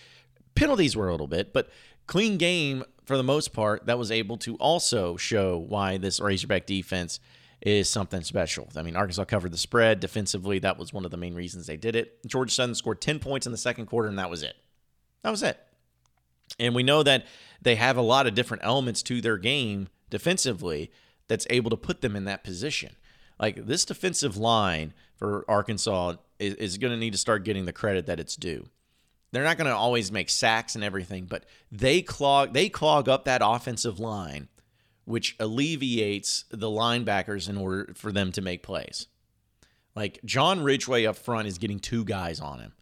Penalties 0.54 0.97
were 0.97 1.09
a 1.09 1.12
little 1.12 1.26
bit, 1.26 1.52
but 1.52 1.71
clean 2.07 2.37
game 2.37 2.85
for 3.04 3.16
the 3.16 3.23
most 3.23 3.52
part 3.52 3.87
that 3.87 3.99
was 3.99 4.11
able 4.11 4.37
to 4.38 4.57
also 4.57 5.16
show 5.16 5.59
why 5.59 5.97
this 5.97 6.21
Razorback 6.21 6.66
defense 6.66 7.21
is 7.61 7.88
something 7.88 8.23
special. 8.23 8.69
I 8.76 8.83
mean, 8.83 8.97
Arkansas 8.97 9.25
covered 9.25 9.52
the 9.52 9.59
spread 9.59 10.00
defensively. 10.00 10.59
That 10.59 10.78
was 10.78 10.92
one 10.92 11.04
of 11.04 11.11
the 11.11 11.16
main 11.16 11.35
reasons 11.35 11.66
they 11.66 11.76
did 11.76 11.95
it. 11.95 12.25
Georgia 12.26 12.52
Southern 12.52 12.75
scored 12.75 13.00
10 13.00 13.19
points 13.19 13.47
in 13.47 13.52
the 13.52 13.59
second 13.59 13.87
quarter, 13.87 14.09
and 14.09 14.19
that 14.19 14.30
was 14.30 14.42
it. 14.42 14.57
That 15.23 15.30
was 15.30 15.42
it. 15.42 15.59
And 16.59 16.75
we 16.75 16.83
know 16.83 17.02
that 17.02 17.26
they 17.61 17.76
have 17.76 17.97
a 17.97 18.02
lot 18.02 18.26
of 18.26 18.35
different 18.35 18.64
elements 18.64 19.02
to 19.04 19.21
their 19.21 19.37
game 19.37 19.88
defensively 20.09 20.90
that's 21.28 21.47
able 21.50 21.71
to 21.71 21.76
put 21.76 22.00
them 22.00 22.16
in 22.16 22.25
that 22.25 22.42
position. 22.42 22.97
Like 23.38 23.66
this 23.66 23.85
defensive 23.85 24.37
line 24.37 24.92
for 25.16 25.45
Arkansas 25.49 26.14
is, 26.38 26.54
is 26.54 26.78
going 26.78 26.92
to 26.92 26.97
need 26.97 27.12
to 27.12 27.19
start 27.19 27.45
getting 27.45 27.66
the 27.66 27.73
credit 27.73 28.07
that 28.07 28.21
it's 28.21 28.37
due. 28.37 28.69
They're 29.32 29.44
not 29.44 29.56
going 29.56 29.70
to 29.70 29.76
always 29.76 30.10
make 30.10 30.28
sacks 30.28 30.75
and 30.75 30.82
everything, 30.82 31.26
but 31.26 31.44
they 31.70 32.02
clog 32.02 32.52
they 32.52 32.68
clog 32.68 33.08
up 33.08 33.25
that 33.25 33.42
offensive 33.44 34.00
line, 34.00 34.49
which 35.04 35.37
alleviates 35.38 36.44
the 36.50 36.68
linebackers 36.68 37.49
in 37.49 37.56
order 37.56 37.92
for 37.94 38.10
them 38.10 38.32
to 38.32 38.42
make 38.42 38.62
plays. 38.62 39.06
Like 39.94 40.20
John 40.25 40.62
Ridgeway 40.62 41.06
up 41.06 41.16
front 41.16 41.49
is 41.49 41.58
getting 41.58 41.78
two 41.78 42.04
guys 42.04 42.40
on 42.40 42.60
him. 42.60 42.72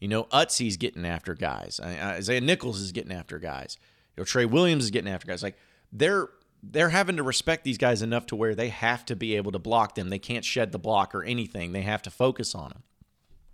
You 0.00 0.08
know, 0.08 0.24
Utsey's 0.24 0.76
getting 0.76 1.04
after 1.04 1.34
guys. 1.34 1.78
Isaiah 1.78 2.40
Nichols 2.40 2.80
is 2.80 2.92
getting 2.92 3.12
after 3.12 3.38
guys. 3.38 3.76
You 4.16 4.22
know, 4.22 4.24
Tre 4.24 4.46
Williams 4.46 4.84
is 4.84 4.90
getting 4.90 5.10
after 5.10 5.26
guys. 5.26 5.42
Like 5.42 5.56
they're 5.92 6.28
they're 6.62 6.90
having 6.90 7.16
to 7.16 7.22
respect 7.22 7.64
these 7.64 7.78
guys 7.78 8.02
enough 8.02 8.26
to 8.26 8.36
where 8.36 8.54
they 8.54 8.68
have 8.68 9.04
to 9.06 9.16
be 9.16 9.36
able 9.36 9.52
to 9.52 9.58
block 9.58 9.94
them. 9.94 10.10
They 10.10 10.18
can't 10.18 10.44
shed 10.44 10.72
the 10.72 10.78
block 10.78 11.14
or 11.14 11.22
anything. 11.22 11.72
They 11.72 11.82
have 11.82 12.02
to 12.02 12.10
focus 12.10 12.54
on 12.54 12.70
them. 12.70 12.82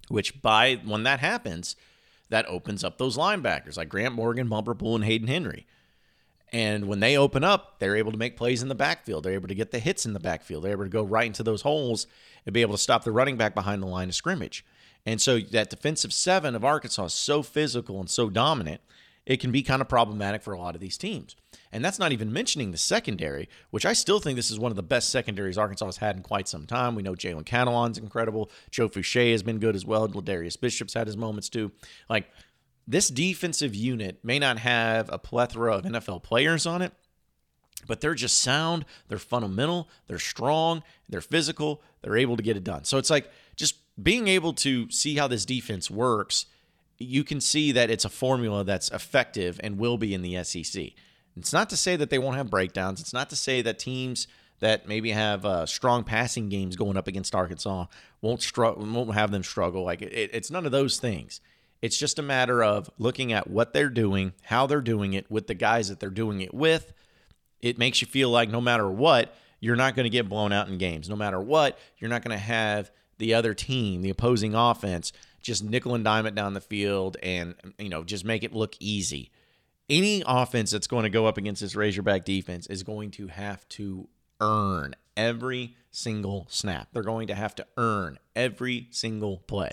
Which 0.09 0.40
by 0.40 0.80
when 0.85 1.02
that 1.02 1.21
happens, 1.21 1.75
that 2.28 2.47
opens 2.47 2.85
up 2.85 2.99
those 2.99 3.16
linebackers 3.16 3.76
like 3.76 3.88
Grant 3.88 4.14
Morgan, 4.14 4.49
Bumper 4.49 4.75
Pool, 4.75 4.97
and 4.97 5.04
Hayden 5.04 5.28
Henry. 5.28 5.66
And 6.52 6.87
when 6.87 7.00
they 7.00 7.16
open 7.16 7.45
up, 7.45 7.78
they're 7.78 7.97
able 7.97 8.12
to 8.12 8.18
make 8.18 8.37
plays 8.37 8.62
in 8.62 8.68
the 8.68 8.75
backfield. 8.75 9.25
They're 9.25 9.33
able 9.33 9.49
to 9.49 9.54
get 9.54 9.73
the 9.73 9.78
hits 9.78 10.06
in 10.06 10.12
the 10.12 10.21
backfield. 10.21 10.62
They're 10.62 10.73
able 10.73 10.85
to 10.85 10.90
go 10.90 11.02
right 11.02 11.26
into 11.26 11.42
those 11.42 11.62
holes 11.62 12.06
and 12.45 12.52
be 12.52 12.62
able 12.62 12.75
to 12.75 12.83
stop 12.83 13.04
the 13.04 13.12
running 13.12 13.37
back 13.37 13.54
behind 13.54 13.83
the 13.83 13.87
line 13.87 14.09
of 14.09 14.14
scrimmage. 14.14 14.64
And 15.04 15.21
so 15.21 15.38
that 15.38 15.71
defensive 15.71 16.12
seven 16.12 16.54
of 16.54 16.64
Arkansas 16.64 17.06
is 17.06 17.14
so 17.14 17.42
physical 17.42 18.00
and 18.00 18.09
so 18.09 18.30
dominant, 18.30 18.80
it 19.25 19.38
can 19.38 19.50
be 19.50 19.62
kind 19.62 19.83
of 19.83 19.88
problematic 19.88 20.42
for 20.42 20.52
a 20.52 20.59
lot 20.59 20.75
of 20.75 20.80
these 20.80 20.97
teams. 20.97 21.37
And 21.76 21.85
that's 21.85 21.99
not 21.99 22.11
even 22.11 22.33
mentioning 22.33 22.71
the 22.71 22.78
secondary, 22.78 23.50
which 23.68 23.85
I 23.85 23.92
still 23.92 24.18
think 24.18 24.37
this 24.37 24.50
is 24.50 24.59
one 24.59 24.73
of 24.73 24.76
the 24.76 24.83
best 24.83 25.11
secondaries 25.11 25.59
Arkansas 25.59 25.85
has 25.85 25.99
had 25.99 26.16
in 26.16 26.23
quite 26.23 26.49
some 26.49 26.64
time. 26.64 26.95
We 26.95 27.02
know 27.02 27.12
Jalen 27.12 27.45
Catalon's 27.45 27.99
incredible. 27.99 28.50
Joe 28.71 28.88
Foucha 28.88 29.30
has 29.33 29.42
been 29.42 29.59
good 29.59 29.76
as 29.76 29.85
well. 29.85 30.09
Ladarius 30.09 30.59
Bishop's 30.59 30.95
had 30.95 31.06
his 31.06 31.18
moments 31.18 31.50
too. 31.50 31.73
Like 32.09 32.30
this 32.88 33.11
defensive 33.11 33.75
unit 33.75 34.21
may 34.25 34.38
not 34.38 34.61
have 34.61 35.11
a 35.12 35.18
plethora 35.18 35.76
of 35.76 35.85
NFL 35.85 36.23
players 36.23 36.64
on 36.64 36.80
it, 36.80 36.95
but 37.87 38.00
they're 38.00 38.14
just 38.14 38.38
sound, 38.38 38.87
they're 39.09 39.18
fundamental, 39.18 39.90
they're 40.06 40.18
strong, 40.18 40.83
they're 41.11 41.21
physical, 41.21 41.83
they're 42.00 42.16
able 42.16 42.38
to 42.38 42.42
get 42.42 42.56
it 42.56 42.64
done. 42.64 42.85
So 42.85 42.97
it's 42.97 43.11
like 43.11 43.30
just 43.54 43.76
being 44.02 44.28
able 44.28 44.54
to 44.54 44.90
see 44.90 45.16
how 45.16 45.28
this 45.28 45.45
defense 45.45 45.90
works, 45.90 46.47
you 46.97 47.23
can 47.23 47.38
see 47.38 47.71
that 47.73 47.90
it's 47.90 48.06
a 48.06 48.09
formula 48.09 48.64
that's 48.64 48.88
effective 48.88 49.61
and 49.62 49.76
will 49.76 49.99
be 49.99 50.14
in 50.14 50.23
the 50.23 50.42
SEC. 50.42 50.95
It's 51.37 51.52
not 51.52 51.71
to 51.71 51.76
say 51.76 51.97
that 51.97 52.11
they 52.11 52.19
won't 52.19 52.37
have 52.37 52.50
breakdowns. 52.50 53.00
It's 53.00 53.12
not 53.12 53.31
to 53.31 53.37
say 53.37 53.62
that 53.62 53.78
teams 53.78 54.26
that 54.61 54.88
maybe 54.88 55.11
have 55.11 55.45
uh, 55.45 55.66
strong 55.66 56.02
passing 56.02 56.49
games 56.49 56.76
going 56.76 56.97
up 56.97 57.09
against 57.09 57.35
Arkansas 57.35 57.87
won't 58.23 58.43
struggle, 58.43 58.87
won't 58.87 59.14
have 59.14 59.31
them 59.31 59.43
struggle. 59.43 59.85
Like 59.85 60.02
it, 60.02 60.31
it's 60.33 60.50
none 60.50 60.64
of 60.64 60.73
those 60.73 60.99
things. 60.99 61.40
It's 61.83 61.99
just 61.99 62.19
a 62.19 62.23
matter 62.23 62.64
of 62.64 62.90
looking 62.99 63.33
at 63.33 63.50
what 63.50 63.75
they're 63.75 63.90
doing, 63.90 64.33
how 64.43 64.66
they're 64.66 64.81
doing 64.81 65.12
it 65.12 65.31
with 65.31 65.47
the 65.47 65.55
guys 65.55 65.88
that 65.88 66.00
they're 66.00 66.09
doing 66.09 66.40
it 66.40 66.55
with. 66.55 66.93
It 67.61 67.78
makes 67.78 68.00
you 68.00 68.07
feel 68.07 68.31
like 68.31 68.49
no 68.49 68.61
matter 68.61 68.88
what, 68.88 69.35
you're 69.61 69.76
not 69.76 69.95
going 69.95 70.05
to 70.05 70.11
get 70.11 70.28
blown 70.28 70.52
out 70.52 70.69
in 70.69 70.78
games. 70.78 71.09
No 71.09 71.16
matter 71.16 71.40
what, 71.40 71.78
you're 71.99 72.11
not 72.11 72.23
going 72.23 72.37
to 72.37 72.43
have 72.43 72.90
the 73.19 73.35
other 73.35 73.52
team, 73.52 74.02
the 74.02 74.11
opposing 74.11 74.55
offense, 74.55 75.12
just 75.40 75.62
nickel 75.62 75.95
and 75.95 76.05
dime 76.05 76.26
it 76.26 76.35
down 76.35 76.55
the 76.55 76.61
field 76.61 77.16
and 77.23 77.55
you 77.78 77.88
know 77.88 78.02
just 78.02 78.25
make 78.25 78.43
it 78.43 78.52
look 78.52 78.75
easy 78.81 79.31
any 79.88 80.23
offense 80.26 80.71
that's 80.71 80.87
going 80.87 81.05
to 81.05 81.11
go 81.11 81.26
up 81.26 81.38
against 81.38 81.61
this 81.61 81.76
Razorback 81.76 82.25
defense 82.25 82.66
is 82.66 82.83
going 82.83 83.11
to 83.12 83.28
have 83.28 83.69
to 83.71 84.09
earn 84.40 84.95
every 85.16 85.76
single 85.90 86.47
snap. 86.50 86.88
They're 86.93 87.02
going 87.02 87.28
to 87.28 87.35
have 87.35 87.55
to 87.57 87.66
earn 87.76 88.19
every 88.35 88.88
single 88.90 89.38
play. 89.47 89.71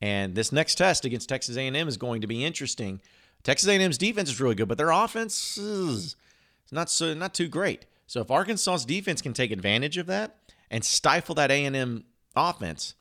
And 0.00 0.34
this 0.34 0.52
next 0.52 0.76
test 0.76 1.04
against 1.04 1.28
Texas 1.28 1.56
A&M 1.56 1.88
is 1.88 1.96
going 1.96 2.22
to 2.22 2.26
be 2.26 2.44
interesting. 2.44 3.00
Texas 3.42 3.68
A&M's 3.68 3.98
defense 3.98 4.30
is 4.30 4.40
really 4.40 4.54
good, 4.54 4.68
but 4.68 4.78
their 4.78 4.90
offense 4.90 5.58
is 5.58 6.16
not 6.72 6.90
so 6.90 7.14
not 7.14 7.34
too 7.34 7.48
great. 7.48 7.86
So 8.06 8.20
if 8.20 8.30
Arkansas's 8.30 8.84
defense 8.84 9.22
can 9.22 9.32
take 9.32 9.50
advantage 9.50 9.96
of 9.98 10.06
that 10.06 10.36
and 10.70 10.84
stifle 10.84 11.34
that 11.36 11.50
A&M 11.50 12.04
offense, 12.34 12.94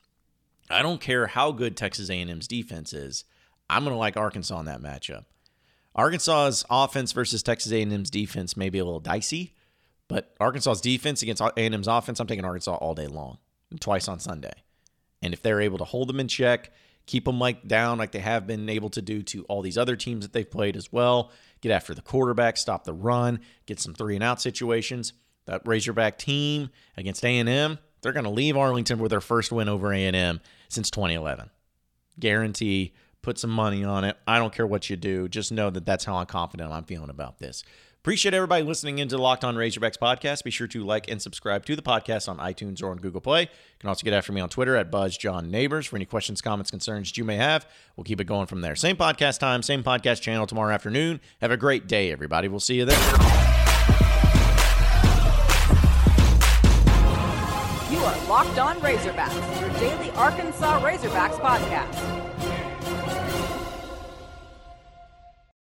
I 0.69 0.81
don't 0.81 1.01
care 1.01 1.27
how 1.27 1.51
good 1.51 1.77
Texas 1.77 2.09
A&M's 2.09 2.47
defense 2.47 2.93
is. 2.93 3.23
I'm 3.69 3.83
going 3.83 3.93
to 3.93 3.99
like 3.99 4.17
Arkansas 4.17 4.59
in 4.59 4.65
that 4.65 4.81
matchup. 4.81 5.25
Arkansas's 5.99 6.63
offense 6.69 7.11
versus 7.11 7.43
Texas 7.43 7.73
A&M's 7.73 8.09
defense 8.09 8.55
may 8.55 8.69
be 8.69 8.79
a 8.79 8.85
little 8.85 9.01
dicey, 9.01 9.53
but 10.07 10.33
Arkansas's 10.39 10.79
defense 10.79 11.21
against 11.21 11.41
A&M's 11.41 11.89
offense, 11.89 12.21
I'm 12.21 12.27
taking 12.27 12.45
Arkansas 12.45 12.75
all 12.75 12.95
day 12.95 13.07
long, 13.07 13.37
twice 13.81 14.07
on 14.07 14.17
Sunday. 14.19 14.53
And 15.21 15.33
if 15.33 15.41
they're 15.41 15.59
able 15.59 15.77
to 15.79 15.83
hold 15.83 16.07
them 16.07 16.21
in 16.21 16.29
check, 16.29 16.71
keep 17.05 17.25
them 17.25 17.37
like 17.37 17.67
down 17.67 17.97
like 17.97 18.13
they 18.13 18.19
have 18.19 18.47
been 18.47 18.69
able 18.69 18.89
to 18.91 19.01
do 19.01 19.21
to 19.23 19.43
all 19.49 19.61
these 19.61 19.77
other 19.77 19.97
teams 19.97 20.23
that 20.23 20.31
they've 20.31 20.49
played 20.49 20.77
as 20.77 20.89
well, 20.89 21.31
get 21.59 21.73
after 21.73 21.93
the 21.93 22.01
quarterback, 22.01 22.55
stop 22.55 22.85
the 22.85 22.93
run, 22.93 23.41
get 23.65 23.81
some 23.81 23.93
three 23.93 24.15
and 24.15 24.23
out 24.23 24.41
situations. 24.41 25.11
That 25.47 25.67
Razorback 25.67 26.17
team 26.17 26.69
against 26.95 27.25
A&M, 27.25 27.77
they're 28.01 28.13
going 28.13 28.23
to 28.23 28.29
leave 28.29 28.55
Arlington 28.55 28.99
with 28.99 29.09
their 29.09 29.19
first 29.19 29.51
win 29.51 29.67
over 29.67 29.91
A&M 29.91 30.39
since 30.69 30.89
2011. 30.91 31.49
Guarantee 32.17 32.93
put 33.21 33.37
some 33.37 33.49
money 33.49 33.83
on 33.83 34.03
it. 34.03 34.17
I 34.27 34.39
don't 34.39 34.53
care 34.53 34.67
what 34.67 34.89
you 34.89 34.95
do. 34.95 35.27
Just 35.27 35.51
know 35.51 35.69
that 35.69 35.85
that's 35.85 36.05
how 36.05 36.15
I'm 36.15 36.25
confident 36.25 36.71
I'm 36.71 36.85
feeling 36.85 37.09
about 37.09 37.39
this. 37.39 37.63
Appreciate 38.01 38.33
everybody 38.33 38.63
listening 38.63 38.99
into 38.99 39.17
the 39.17 39.21
Locked 39.21 39.43
On 39.43 39.55
Razorbacks 39.55 39.97
podcast. 39.97 40.45
Be 40.45 40.51
sure 40.51 40.67
to 40.67 40.85
like 40.85 41.09
and 41.09 41.21
subscribe 41.21 41.65
to 41.65 41.75
the 41.75 41.81
podcast 41.81 42.29
on 42.29 42.37
iTunes 42.37 42.81
or 42.81 42.91
on 42.91 42.97
Google 42.97 43.19
Play. 43.19 43.41
You 43.41 43.47
can 43.77 43.89
also 43.89 44.05
get 44.05 44.13
after 44.13 44.31
me 44.31 44.39
on 44.39 44.47
Twitter 44.47 44.77
at 44.77 44.89
BuzzJohnNeighbors 44.89 45.85
for 45.85 45.97
any 45.97 46.05
questions, 46.05 46.41
comments, 46.41 46.71
concerns 46.71 47.17
you 47.17 47.25
may 47.25 47.35
have. 47.35 47.67
We'll 47.97 48.05
keep 48.05 48.21
it 48.21 48.23
going 48.23 48.47
from 48.47 48.61
there. 48.61 48.77
Same 48.77 48.95
podcast 48.95 49.39
time, 49.39 49.61
same 49.63 49.83
podcast 49.83 50.21
channel 50.21 50.47
tomorrow 50.47 50.73
afternoon. 50.73 51.19
Have 51.41 51.51
a 51.51 51.57
great 51.57 51.87
day, 51.87 52.09
everybody. 52.09 52.47
We'll 52.47 52.61
see 52.61 52.75
you 52.75 52.85
there. 52.85 52.97
You 57.91 57.97
are 57.97 58.27
Locked 58.29 58.59
On 58.59 58.77
Razorbacks, 58.77 59.59
your 59.59 59.69
daily 59.71 60.09
Arkansas 60.11 60.79
Razorbacks 60.79 61.37
podcast 61.41 62.28